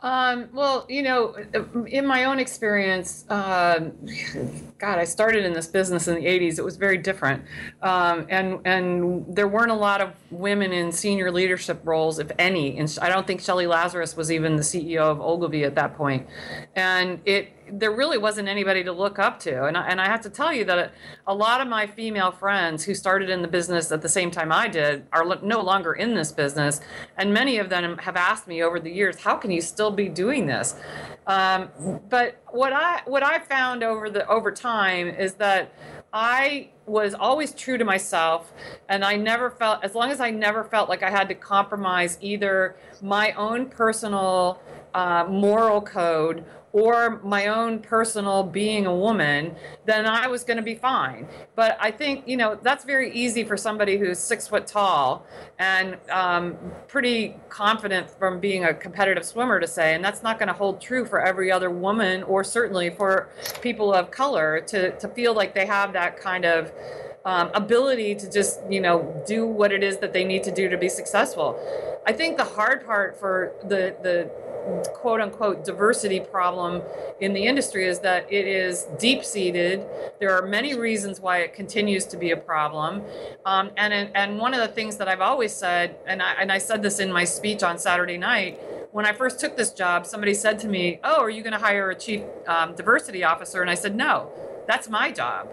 [0.00, 1.34] Um, well, you know,
[1.88, 3.90] in my own experience, uh,
[4.78, 6.58] God, I started in this business in the '80s.
[6.58, 7.42] It was very different,
[7.82, 12.78] um, and and there weren't a lot of women in senior leadership roles, if any.
[12.78, 16.28] And I don't think Shelly Lazarus was even the CEO of Ogilvy at that point.
[16.76, 19.64] And it there really wasn't anybody to look up to.
[19.64, 20.92] And I, and I have to tell you that
[21.26, 24.52] a lot of my female friends who started in the business at the same time
[24.52, 26.80] I did are no longer in this business.
[27.16, 30.08] And many of them have asked me over the years, how can you still be
[30.08, 30.74] doing this?
[31.26, 31.68] Um,
[32.08, 35.72] but what I what I found over the over time is that
[36.12, 38.50] I was always true to myself,
[38.88, 42.16] and I never felt as long as I never felt like I had to compromise
[42.22, 44.62] either my own personal
[44.94, 49.54] uh, moral code or my own personal being a woman,
[49.86, 51.26] then I was going to be fine.
[51.54, 55.26] But I think, you know, that's very easy for somebody who's six foot tall
[55.58, 60.48] and um, pretty confident from being a competitive swimmer to say, and that's not going
[60.48, 63.28] to hold true for every other woman or certainly for
[63.62, 66.72] people of color to, to feel like they have that kind of.
[67.24, 70.70] Um, ability to just you know do what it is that they need to do
[70.70, 71.60] to be successful.
[72.06, 74.30] I think the hard part for the the
[74.94, 76.82] quote unquote diversity problem
[77.20, 79.84] in the industry is that it is deep seated.
[80.20, 83.02] There are many reasons why it continues to be a problem.
[83.44, 86.58] Um, and, and one of the things that I've always said, and I, and I
[86.58, 88.60] said this in my speech on Saturday night,
[88.92, 91.58] when I first took this job, somebody said to me, Oh, are you going to
[91.58, 93.60] hire a chief um, diversity officer?
[93.60, 94.30] And I said, No,
[94.66, 95.48] that's my job.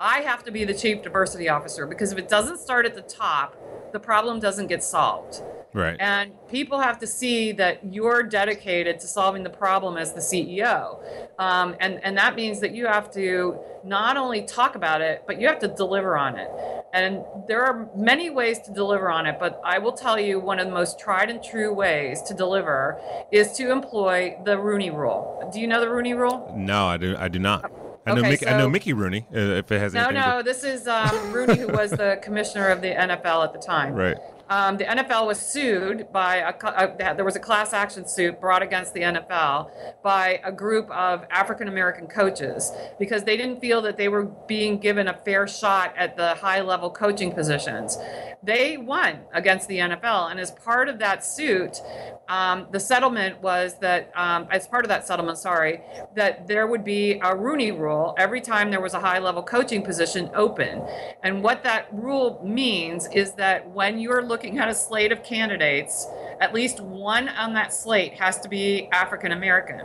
[0.00, 3.02] I have to be the chief diversity officer because if it doesn't start at the
[3.02, 3.56] top,
[3.92, 5.42] the problem doesn't get solved.
[5.74, 5.96] Right.
[5.98, 11.02] And people have to see that you're dedicated to solving the problem as the CEO.
[11.38, 15.40] Um, and, and that means that you have to not only talk about it, but
[15.40, 16.48] you have to deliver on it.
[16.94, 20.60] And there are many ways to deliver on it, but I will tell you one
[20.60, 23.00] of the most tried and true ways to deliver
[23.32, 25.50] is to employ the Rooney Rule.
[25.52, 26.54] Do you know the Rooney Rule?
[26.56, 27.16] No, I do.
[27.18, 27.64] I do not.
[28.06, 29.26] I know, Okay, Mickey, I know Mickey Rooney.
[29.34, 32.80] Uh, if it has No, no, this is um, Rooney, who was the commissioner of
[32.80, 33.94] the NFL at the time.
[33.94, 34.18] right.
[34.48, 38.62] Um, the NFL was sued by a, uh, there was a class action suit brought
[38.62, 39.70] against the NFL
[40.02, 44.78] by a group of African American coaches because they didn't feel that they were being
[44.78, 47.96] given a fair shot at the high level coaching positions.
[48.42, 51.80] They won against the NFL, and as part of that suit,
[52.28, 55.80] um, the settlement was that, um, as part of that settlement, sorry,
[56.14, 59.82] that there would be a Rooney rule every time there was a high level coaching
[59.82, 60.82] position open.
[61.22, 66.08] And what that rule means is that when you're looking at a slate of candidates,
[66.40, 69.80] at least one on that slate has to be African American.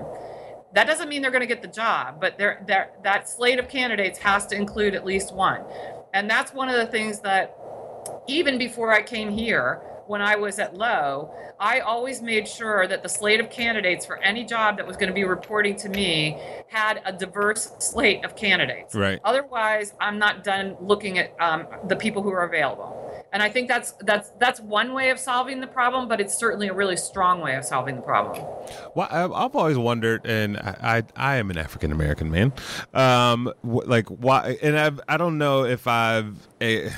[0.73, 3.69] That doesn't mean they're going to get the job, but they're, they're, that slate of
[3.69, 5.61] candidates has to include at least one.
[6.15, 7.55] And that's one of the things that
[8.27, 13.03] even before I came here, when I was at Lowe, I always made sure that
[13.03, 16.35] the slate of candidates for any job that was going to be reporting to me
[16.69, 18.95] had a diverse slate of candidates.
[18.95, 19.19] Right.
[19.23, 23.08] Otherwise, I'm not done looking at um, the people who are available.
[23.31, 26.67] And I think that's that's that's one way of solving the problem, but it's certainly
[26.67, 28.45] a really strong way of solving the problem.
[28.95, 32.53] Well, I've always wondered, and I I, I am an African American man,
[32.93, 36.89] um, like why, and I've I don't know if I've eh,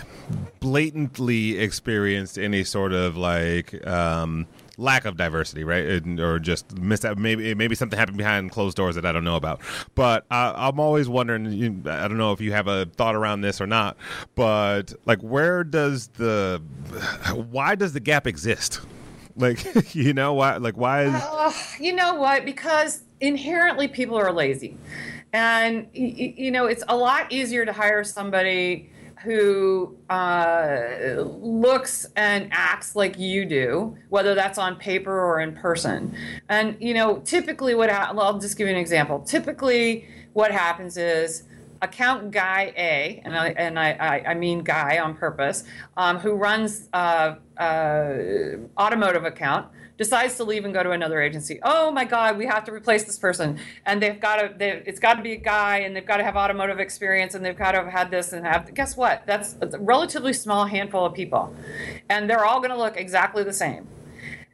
[0.60, 4.48] blatantly experienced any sort of like um,
[4.82, 7.18] lack of diversity, right, or just missed out.
[7.18, 9.62] Maybe maybe something happened behind closed doors that I don't know about.
[9.96, 11.88] But I, I'm always wondering.
[11.88, 13.98] I don't know if you have a thought around this or not,
[14.36, 16.62] but like, where does the
[17.34, 18.82] why does the gap exist?
[19.36, 19.66] Like,
[19.96, 20.58] you know, why?
[20.58, 22.46] Like, why is Uh, you know what?
[22.46, 24.78] Because inherently people are lazy.
[25.34, 28.91] And, you know, it's a lot easier to hire somebody
[29.24, 36.16] who uh, looks and acts like you do, whether that's on paper or in person.
[36.50, 39.20] And, you know, typically what ha- I'll just give you an example.
[39.20, 41.44] Typically, what happens is
[41.82, 45.64] account guy A, and I, and I, I, mean guy on purpose,
[45.98, 48.14] um, who runs uh, uh,
[48.78, 49.68] automotive account,
[50.02, 51.60] decides to leave and go to another agency.
[51.62, 54.52] Oh my God, we have to replace this person, and they've got to.
[54.58, 57.46] They, it's got to be a guy, and they've got to have automotive experience, and
[57.46, 58.74] they've got to have had this and have.
[58.74, 59.22] Guess what?
[59.28, 61.54] That's a relatively small handful of people,
[62.10, 63.88] and they're all going to look exactly the same.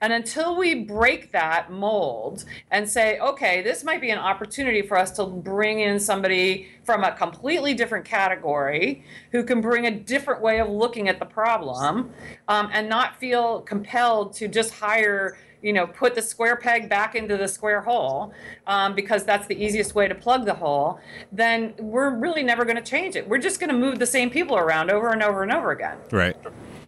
[0.02, 4.98] And until we break that mold and say, okay, this might be an opportunity for
[4.98, 10.41] us to bring in somebody from a completely different category who can bring a different
[10.41, 12.12] way of looking at the problem
[12.48, 17.16] um, and not feel compelled to just hire, you know, put the square peg back
[17.16, 18.34] into the square hole
[18.68, 21.00] um, because that's the easiest way to plug the hole,
[21.32, 23.28] then we're really never going to change it.
[23.28, 25.98] We're just going to move the same people around over and over and over again.
[26.12, 26.38] right?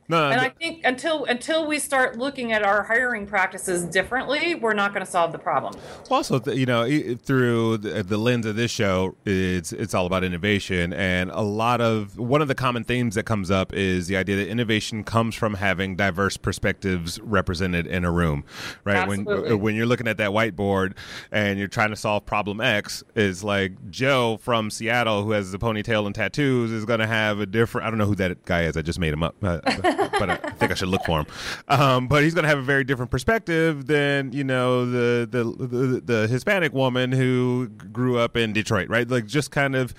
[0.10, 4.74] No, And I think until until we start looking at our hiring practices differently, we're
[4.74, 5.76] not going to solve the problem.
[6.10, 11.30] also you know through the, lens of this show it's it's all about innovation and
[11.32, 14.48] a lot of one of the common themes that comes up is the idea that
[14.48, 18.44] innovation comes from having diverse perspectives represented in a room
[18.84, 19.56] right when Absolutely.
[19.56, 20.98] when you're looking at that whiteboard
[21.32, 25.60] and you're trying to solve problem x is like joe from seattle who has a
[25.60, 28.64] ponytail and tattoos is going to have a different i don't know who that guy
[28.64, 29.36] is i just made him up
[30.20, 31.26] but i think i should look for him.
[31.68, 35.44] Um, but he's going to have a very different perspective than you know the, the
[35.44, 39.08] the the hispanic woman who grew up in detroit right?
[39.10, 39.94] Like just kind of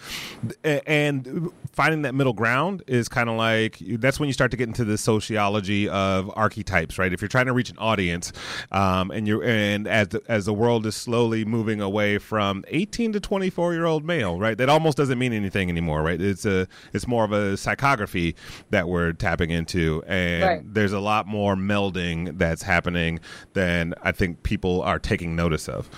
[0.64, 4.68] and finding that middle ground is kind of like that's when you start to get
[4.68, 8.32] into the sociology of archetypes right if you're trying to reach an audience
[8.72, 13.12] um, and you're and as the, as the world is slowly moving away from 18
[13.12, 16.66] to 24 year old male right that almost doesn't mean anything anymore right it's a
[16.92, 18.34] it's more of a psychography
[18.70, 20.74] that we're tapping into and Right.
[20.74, 23.20] there's a lot more melding that's happening
[23.52, 25.88] than I think people are taking notice of.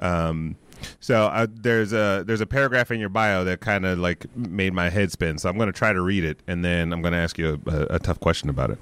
[0.00, 0.56] Um,
[1.00, 4.72] so uh, there's a there's a paragraph in your bio that kind of like made
[4.72, 5.38] my head spin.
[5.38, 7.60] So I'm going to try to read it, and then I'm going to ask you
[7.66, 8.78] a, a, a tough question about it.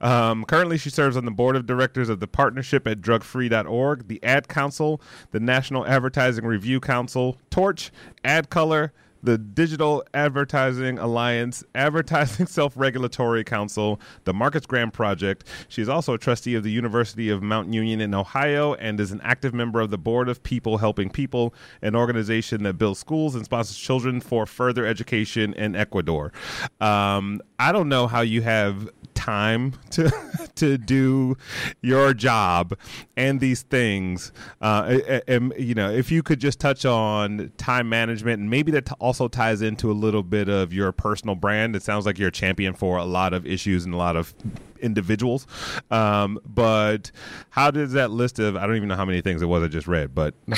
[0.00, 4.22] Um, currently, she serves on the board of directors of the partnership at DrugFree.org, the
[4.22, 5.00] Ad Council,
[5.30, 7.90] the National Advertising Review Council, Torch,
[8.24, 8.90] ADCOLOR
[9.26, 15.44] the Digital Advertising Alliance, Advertising Self Regulatory Council, the Marcus Graham Project.
[15.68, 19.10] She is also a trustee of the University of Mount Union in Ohio and is
[19.10, 21.52] an active member of the Board of People Helping People,
[21.82, 26.32] an organization that builds schools and sponsors children for further education in Ecuador.
[26.80, 28.88] Um, I don't know how you have
[29.26, 30.08] time to
[30.54, 31.36] to do
[31.82, 32.78] your job
[33.16, 34.32] and these things.
[34.60, 38.90] Uh, and, you know, if you could just touch on time management, and maybe that
[39.00, 41.74] also ties into a little bit of your personal brand.
[41.74, 44.32] It sounds like you're a champion for a lot of issues and a lot of
[44.80, 45.46] individuals.
[45.90, 47.10] Um, but
[47.50, 49.68] how does that list of I don't even know how many things it was I
[49.68, 50.34] just read, but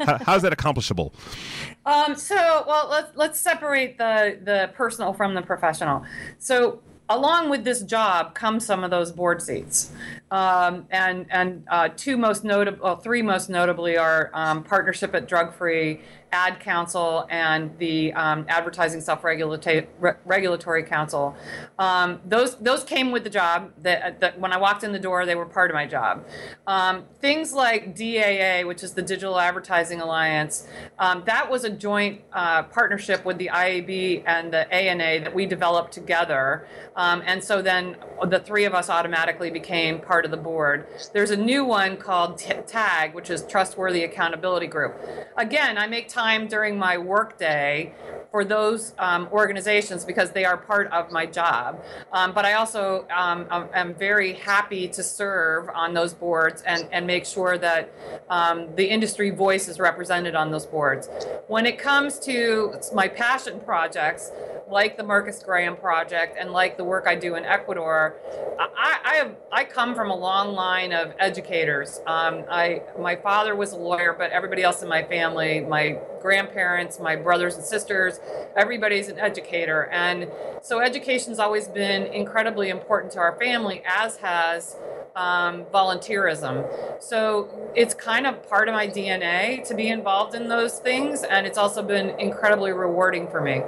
[0.00, 1.14] how, how's that accomplishable?
[1.86, 6.04] Um, so well, let's let's separate the the personal from the professional.
[6.38, 9.92] So along with this job come some of those board seats.
[10.30, 15.28] Um, and and uh, two most notable, well, three most notably are um, partnership at
[15.28, 16.00] Drug Free
[16.32, 21.36] Ad Council and the um, Advertising Self Regulatory Council.
[21.78, 23.72] Um, those those came with the job.
[23.82, 26.24] That, that, when I walked in the door, they were part of my job.
[26.66, 30.66] Um, things like DAA, which is the Digital Advertising Alliance,
[30.98, 35.46] um, that was a joint uh, partnership with the IAB and the ANA that we
[35.46, 36.66] developed together.
[36.96, 37.96] Um, and so then
[38.28, 40.86] the three of us automatically became part of the board.
[41.12, 44.96] There's a new one called TAG, which is Trustworthy Accountability Group.
[45.36, 47.92] Again, I make time during my workday
[48.30, 51.82] for those um, organizations because they are part of my job.
[52.12, 57.06] Um, but I also um, am very happy to serve on those boards and, and
[57.06, 57.92] make sure that
[58.30, 61.08] um, the industry voice is represented on those boards.
[61.48, 64.32] When it comes to my passion projects,
[64.68, 68.16] like the Marcus Graham Project and like the work I do in Ecuador,
[68.58, 72.00] I, I, have, I come from a long line of educators.
[72.06, 76.98] Um, I, my father was a lawyer, but everybody else in my family, my grandparents,
[76.98, 78.20] my brothers and sisters,
[78.56, 79.86] everybody's an educator.
[79.92, 80.28] And
[80.62, 84.76] so education's always been incredibly important to our family, as has
[85.14, 86.66] um, volunteerism.
[87.02, 91.46] So it's kind of part of my DNA to be involved in those things, and
[91.46, 93.62] it's also been incredibly rewarding for me.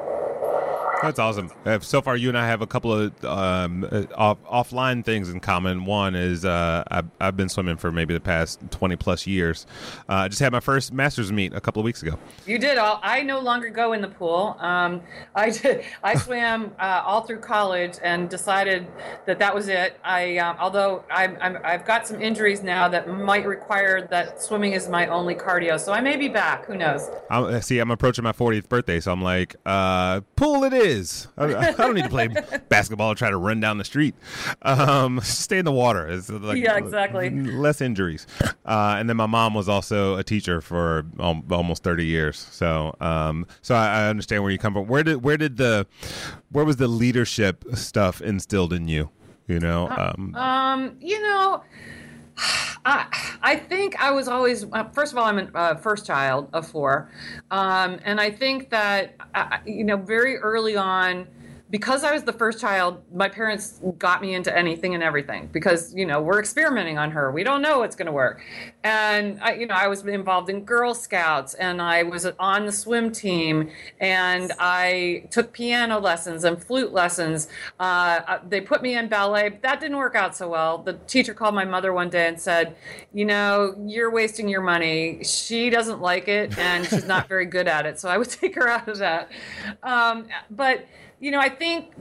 [1.03, 1.51] That's awesome.
[1.65, 5.31] Uh, so far, you and I have a couple of um, uh, off, offline things
[5.31, 5.85] in common.
[5.85, 9.65] One is uh, I've, I've, been swimming for maybe the past 20 plus years.
[10.09, 12.19] Uh, I just had my first master's meet a couple of weeks ago.
[12.47, 12.79] You did.
[12.79, 14.57] I'll, i no longer go in the pool.
[14.59, 15.03] Um,
[15.35, 18.87] I, did, I swam uh, all through college and decided
[19.27, 19.99] that that was it.
[20.03, 24.73] I, uh, although I'm, i have got some injuries now that might require that swimming
[24.73, 25.79] is my only cardio.
[25.79, 26.67] So I may be back.
[26.67, 27.09] Who knows?
[27.31, 28.99] i see, I'm approaching my 40th birthday.
[28.99, 31.29] So I'm like, pool it is is.
[31.37, 32.29] I, I, don't need to play
[32.69, 34.15] basketball or try to run down the street.
[34.63, 36.07] Um, stay in the water.
[36.09, 37.31] It's like, yeah, exactly.
[37.31, 38.27] Less injuries.
[38.65, 42.37] Uh, and then my mom was also a teacher for um, almost thirty years.
[42.37, 44.87] So, um, so I, I understand where you come from.
[44.87, 45.87] Where did where did the
[46.51, 49.11] where was the leadership stuff instilled in you?
[49.47, 51.63] You know, uh, um, um you know.
[52.85, 53.07] I,
[53.43, 56.67] I think I was always, uh, first of all, I'm a uh, first child of
[56.67, 57.11] four.
[57.51, 61.27] Um, and I think that, uh, you know, very early on,
[61.71, 65.95] because I was the first child, my parents got me into anything and everything because,
[65.95, 67.31] you know, we're experimenting on her.
[67.31, 68.41] We don't know what's going to work.
[68.85, 72.73] And, I, you know, I was involved in Girl Scouts and I was on the
[72.73, 77.49] swim team and I took piano lessons and flute lessons.
[77.79, 79.59] Uh, uh they put me in ballet.
[79.61, 80.79] That didn't work out so well.
[80.79, 82.77] The teacher called my mother one day and said,
[83.13, 85.23] you know, you're wasting your money.
[85.23, 88.01] She doesn't like it and she's not very good at it.
[88.01, 89.31] So I would take her out of that.
[89.83, 90.87] Um, but,
[91.21, 91.95] you know, I think,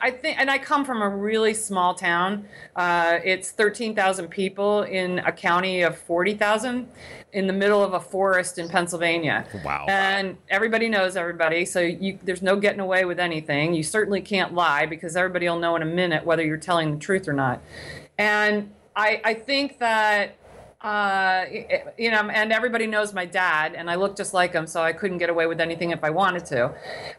[0.00, 2.46] I think, and I come from a really small town.
[2.74, 6.88] Uh, it's 13,000 people in a county of 40,000
[7.32, 9.46] in the middle of a forest in Pennsylvania.
[9.64, 9.86] Wow.
[9.88, 11.64] And everybody knows everybody.
[11.64, 13.72] So you, there's no getting away with anything.
[13.72, 16.98] You certainly can't lie because everybody will know in a minute whether you're telling the
[16.98, 17.62] truth or not.
[18.18, 20.36] And I, I think that
[20.82, 21.44] uh,
[21.98, 24.94] you know, and everybody knows my dad, and I look just like him, so I
[24.94, 26.74] couldn't get away with anything if I wanted to.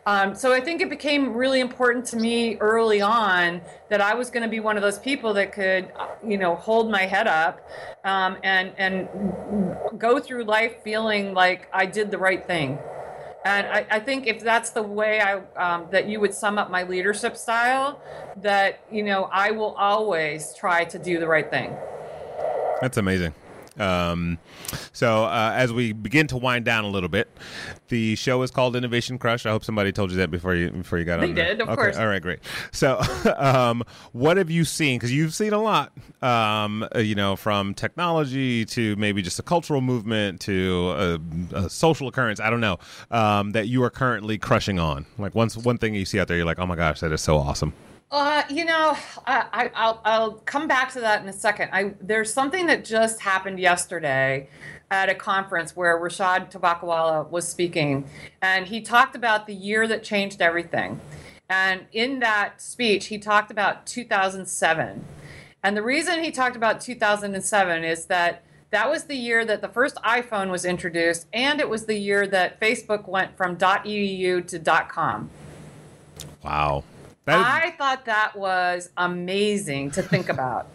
[0.07, 4.31] Um, so I think it became really important to me early on that I was
[4.31, 5.91] going to be one of those people that could,
[6.25, 7.69] you know, hold my head up
[8.03, 9.07] um, and and
[9.99, 12.79] go through life feeling like I did the right thing.
[13.45, 16.69] And I, I, think if that's the way I um, that you would sum up
[16.69, 18.01] my leadership style,
[18.37, 21.75] that you know I will always try to do the right thing.
[22.81, 23.33] That's amazing.
[23.81, 24.37] Um,
[24.93, 27.29] so uh, as we begin to wind down a little bit,
[27.87, 29.45] the show is called Innovation Crush.
[29.45, 31.35] I hope somebody told you that before you before you got they on.
[31.35, 31.75] They did, of okay.
[31.75, 31.97] course.
[31.97, 32.39] All right, great.
[32.71, 33.01] So,
[33.37, 34.97] um, what have you seen?
[34.97, 39.43] Because you've seen a lot, um, uh, you know, from technology to maybe just a
[39.43, 41.19] cultural movement to
[41.51, 42.39] a, a social occurrence.
[42.39, 42.77] I don't know
[43.09, 45.05] um, that you are currently crushing on.
[45.17, 47.21] Like once one thing you see out there, you're like, oh my gosh, that is
[47.21, 47.73] so awesome.
[48.11, 51.69] Uh, you know, I, will I'll come back to that in a second.
[51.71, 54.49] I there's something that just happened yesterday
[54.89, 58.03] at a conference where Rishad Tobaccowala was speaking,
[58.41, 60.99] and he talked about the year that changed everything.
[61.49, 65.05] And in that speech, he talked about 2007.
[65.63, 69.67] And the reason he talked about 2007 is that that was the year that the
[69.69, 74.85] first iPhone was introduced, and it was the year that Facebook went from .edu to
[74.89, 75.29] .com.
[76.43, 76.83] Wow.
[77.25, 80.67] That, I thought that was amazing to think about.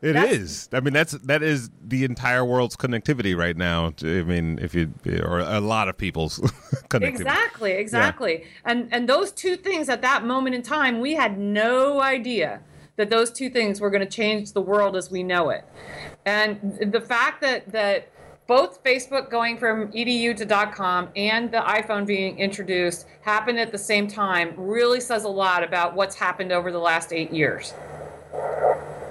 [0.00, 0.68] It that's, is.
[0.72, 3.92] I mean, that's that is the entire world's connectivity right now.
[4.02, 4.92] I mean, if you
[5.24, 6.38] or a lot of people's
[6.88, 7.08] connectivity.
[7.08, 8.40] Exactly, exactly.
[8.40, 8.46] Yeah.
[8.64, 12.60] And and those two things at that moment in time, we had no idea
[12.94, 15.64] that those two things were going to change the world as we know it.
[16.26, 18.08] And the fact that that
[18.48, 23.78] both Facebook going from edu to .com and the iPhone being introduced happened at the
[23.78, 27.74] same time really says a lot about what's happened over the last 8 years.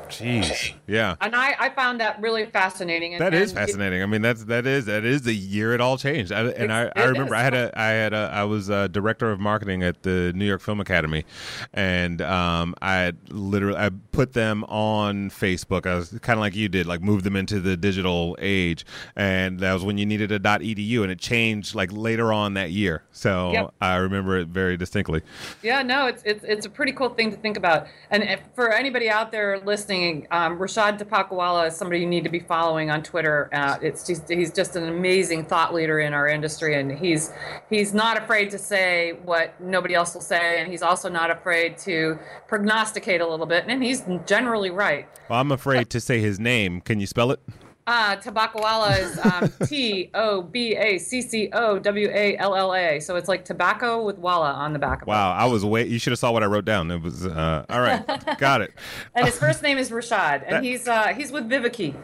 [0.10, 1.16] Jeez, yeah.
[1.22, 3.14] And I, I found that really fascinating.
[3.14, 4.02] And, that is fascinating.
[4.02, 6.32] It, I mean, that's that is that is the year it all changed.
[6.32, 7.40] I, and I, I remember is.
[7.40, 10.46] I had a I had a I was a director of marketing at the New
[10.46, 11.26] York Film Academy,
[11.74, 15.86] and um, I literally I put them on Facebook.
[15.86, 18.86] I was kind of like you did, like move them into the digital age,
[19.16, 22.72] and that was when you needed a .edu, and it changed like later on that
[22.72, 23.04] year.
[23.12, 23.74] So yep.
[23.82, 25.22] I remember it very distinctly.
[25.64, 29.10] Yeah, no, it's it's it's a pretty cool thing to think about, and for anybody
[29.10, 29.97] out there listening
[30.32, 33.50] um, Rishad Tobaccowala is somebody you need to be following on Twitter.
[33.54, 37.32] Uh, it's just, he's just an amazing thought leader in our industry, and he's
[37.70, 41.78] he's not afraid to say what nobody else will say, and he's also not afraid
[41.80, 42.18] to
[42.48, 45.08] prognosticate a little bit, and he's generally right.
[45.30, 46.82] Well, I'm afraid to say his name.
[46.82, 47.40] Can you spell it?
[47.88, 52.76] Uh, Tobaccowalla is um, T O B A C C O W A L L
[52.76, 53.00] A.
[53.00, 55.34] So it's like tobacco with Walla on the back of wow, it.
[55.36, 55.88] Wow, I was way.
[55.88, 56.92] You should have saw what I wrote down.
[56.92, 58.04] It was uh, all right.
[58.38, 58.74] Got it.
[59.16, 61.96] and his first name is Rishad, and that, he's uh, he's with VivaKi.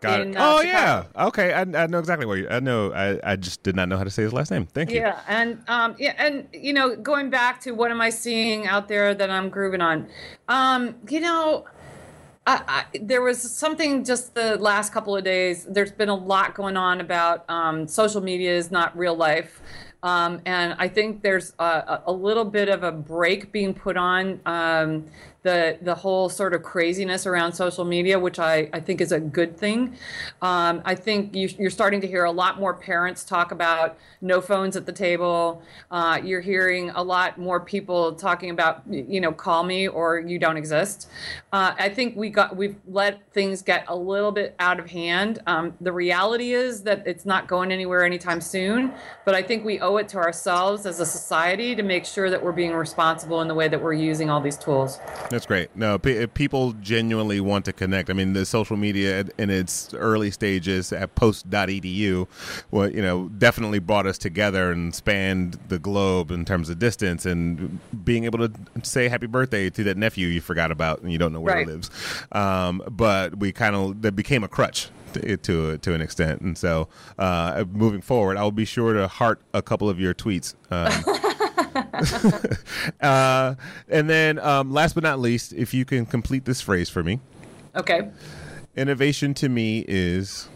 [0.00, 0.36] Got in, it.
[0.36, 1.04] Uh, oh yeah.
[1.14, 2.48] Okay, I, I know exactly where you.
[2.48, 2.92] I know.
[2.94, 4.64] I, I just did not know how to say his last name.
[4.64, 5.00] Thank you.
[5.00, 8.88] Yeah, and um, yeah, and you know, going back to what am I seeing out
[8.88, 10.08] there that I'm grooving on?
[10.48, 11.66] Um, you know.
[12.48, 15.66] I, I, there was something just the last couple of days.
[15.66, 19.60] There's been a lot going on about um, social media is not real life.
[20.02, 24.40] Um, and I think there's a, a, little bit of a break being put on
[24.46, 25.04] um,
[25.42, 29.20] the the whole sort of craziness around social media, which I, I think is a
[29.20, 29.96] good thing.
[30.42, 34.40] Um, I think you, are starting to hear a lot more parents talk about no
[34.40, 35.62] phones at the table.
[35.90, 40.38] Uh, you're hearing a lot more people talking about you know call me or you
[40.38, 41.08] don't exist.
[41.52, 45.40] Uh, I think we got we've let things get a little bit out of hand.
[45.46, 48.92] Um, the reality is that it's not going anywhere anytime soon,
[49.24, 52.42] but I think we owe it to ourselves as a society to make sure that
[52.42, 54.98] we're being responsible in the way that we're using all these tools.
[55.30, 55.74] That's great.
[55.76, 58.10] No, p- people genuinely want to connect.
[58.10, 62.26] I mean, the social media in its early stages at post.edu,
[62.70, 67.26] well, you know, definitely brought us together and spanned the globe in terms of distance
[67.26, 68.52] and being able to
[68.82, 71.66] say happy birthday to that nephew you forgot about and you don't know where right.
[71.66, 71.90] he lives.
[72.32, 76.56] Um, but we kind of that became a crutch to to, to an extent, and
[76.56, 80.54] so uh, moving forward, I will be sure to heart a couple of your tweets.
[80.70, 81.22] Um,
[83.00, 83.54] uh,
[83.88, 87.20] and then, um, last but not least, if you can complete this phrase for me.
[87.76, 88.10] Okay.
[88.76, 90.48] Innovation to me is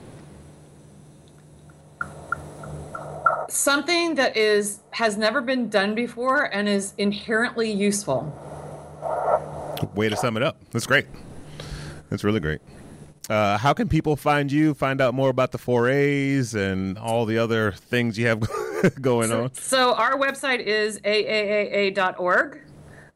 [3.49, 8.39] something that is has never been done before and is inherently useful.
[9.95, 10.57] Way to sum it up.
[10.71, 11.07] That's great.
[12.09, 12.61] That's really great.
[13.29, 17.39] Uh, how can people find you, find out more about the 4As and all the
[17.39, 18.41] other things you have
[19.01, 19.55] going so, on?
[19.55, 22.61] So our website is aaaa.org.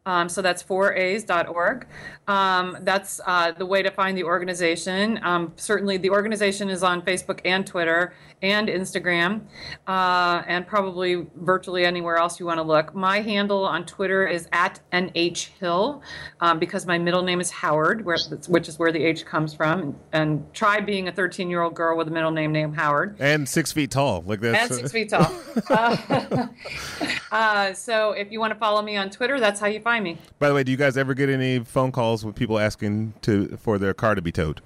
[0.05, 1.87] Um, so that's 4as.org.
[2.29, 5.18] Um, that's uh, the way to find the organization.
[5.22, 9.41] Um, certainly, the organization is on Facebook and Twitter and Instagram,
[9.87, 12.95] uh, and probably virtually anywhere else you want to look.
[12.95, 16.03] My handle on Twitter is at nhhill
[16.41, 18.18] um, because my middle name is Howard, where,
[18.49, 19.81] which is where the H comes from.
[19.81, 23.16] And, and try being a 13 year old girl with a middle name named Howard.
[23.18, 24.57] And six feet tall, like this.
[24.57, 25.33] And six feet tall.
[27.33, 30.18] uh, so if you want to follow me on Twitter, that's how you find me.
[30.39, 33.57] By the way, do you guys ever get any phone calls with people asking to
[33.57, 34.61] for their car to be towed?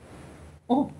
[0.68, 0.92] Oh.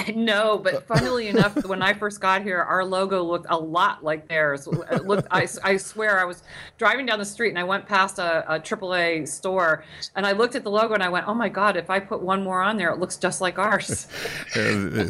[0.14, 4.28] No, but funnily enough, when I first got here, our logo looked a lot like
[4.28, 4.66] theirs.
[4.66, 6.42] It looked, I, I swear, I was
[6.78, 9.84] driving down the street and I went past a, a AAA store
[10.14, 11.76] and I looked at the logo and I went, "Oh my god!
[11.76, 14.06] If I put one more on there, it looks just like ours."
[14.54, 15.06] Uh,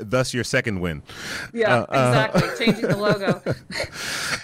[0.00, 1.02] thus, your second win.
[1.52, 2.42] Yeah, uh, uh exactly.
[2.42, 3.42] Uh, Changing the logo.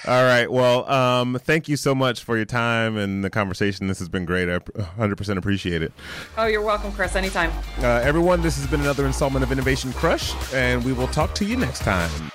[0.06, 0.50] All right.
[0.50, 3.86] Well, um, thank you so much for your time and the conversation.
[3.86, 4.48] This has been great.
[4.48, 5.92] I 100% appreciate it.
[6.38, 7.16] Oh, you're welcome, Chris.
[7.16, 7.50] Anytime.
[7.78, 11.44] Uh, everyone, this has been another installment of Innovation Crush, and we will talk to
[11.44, 12.30] you next time.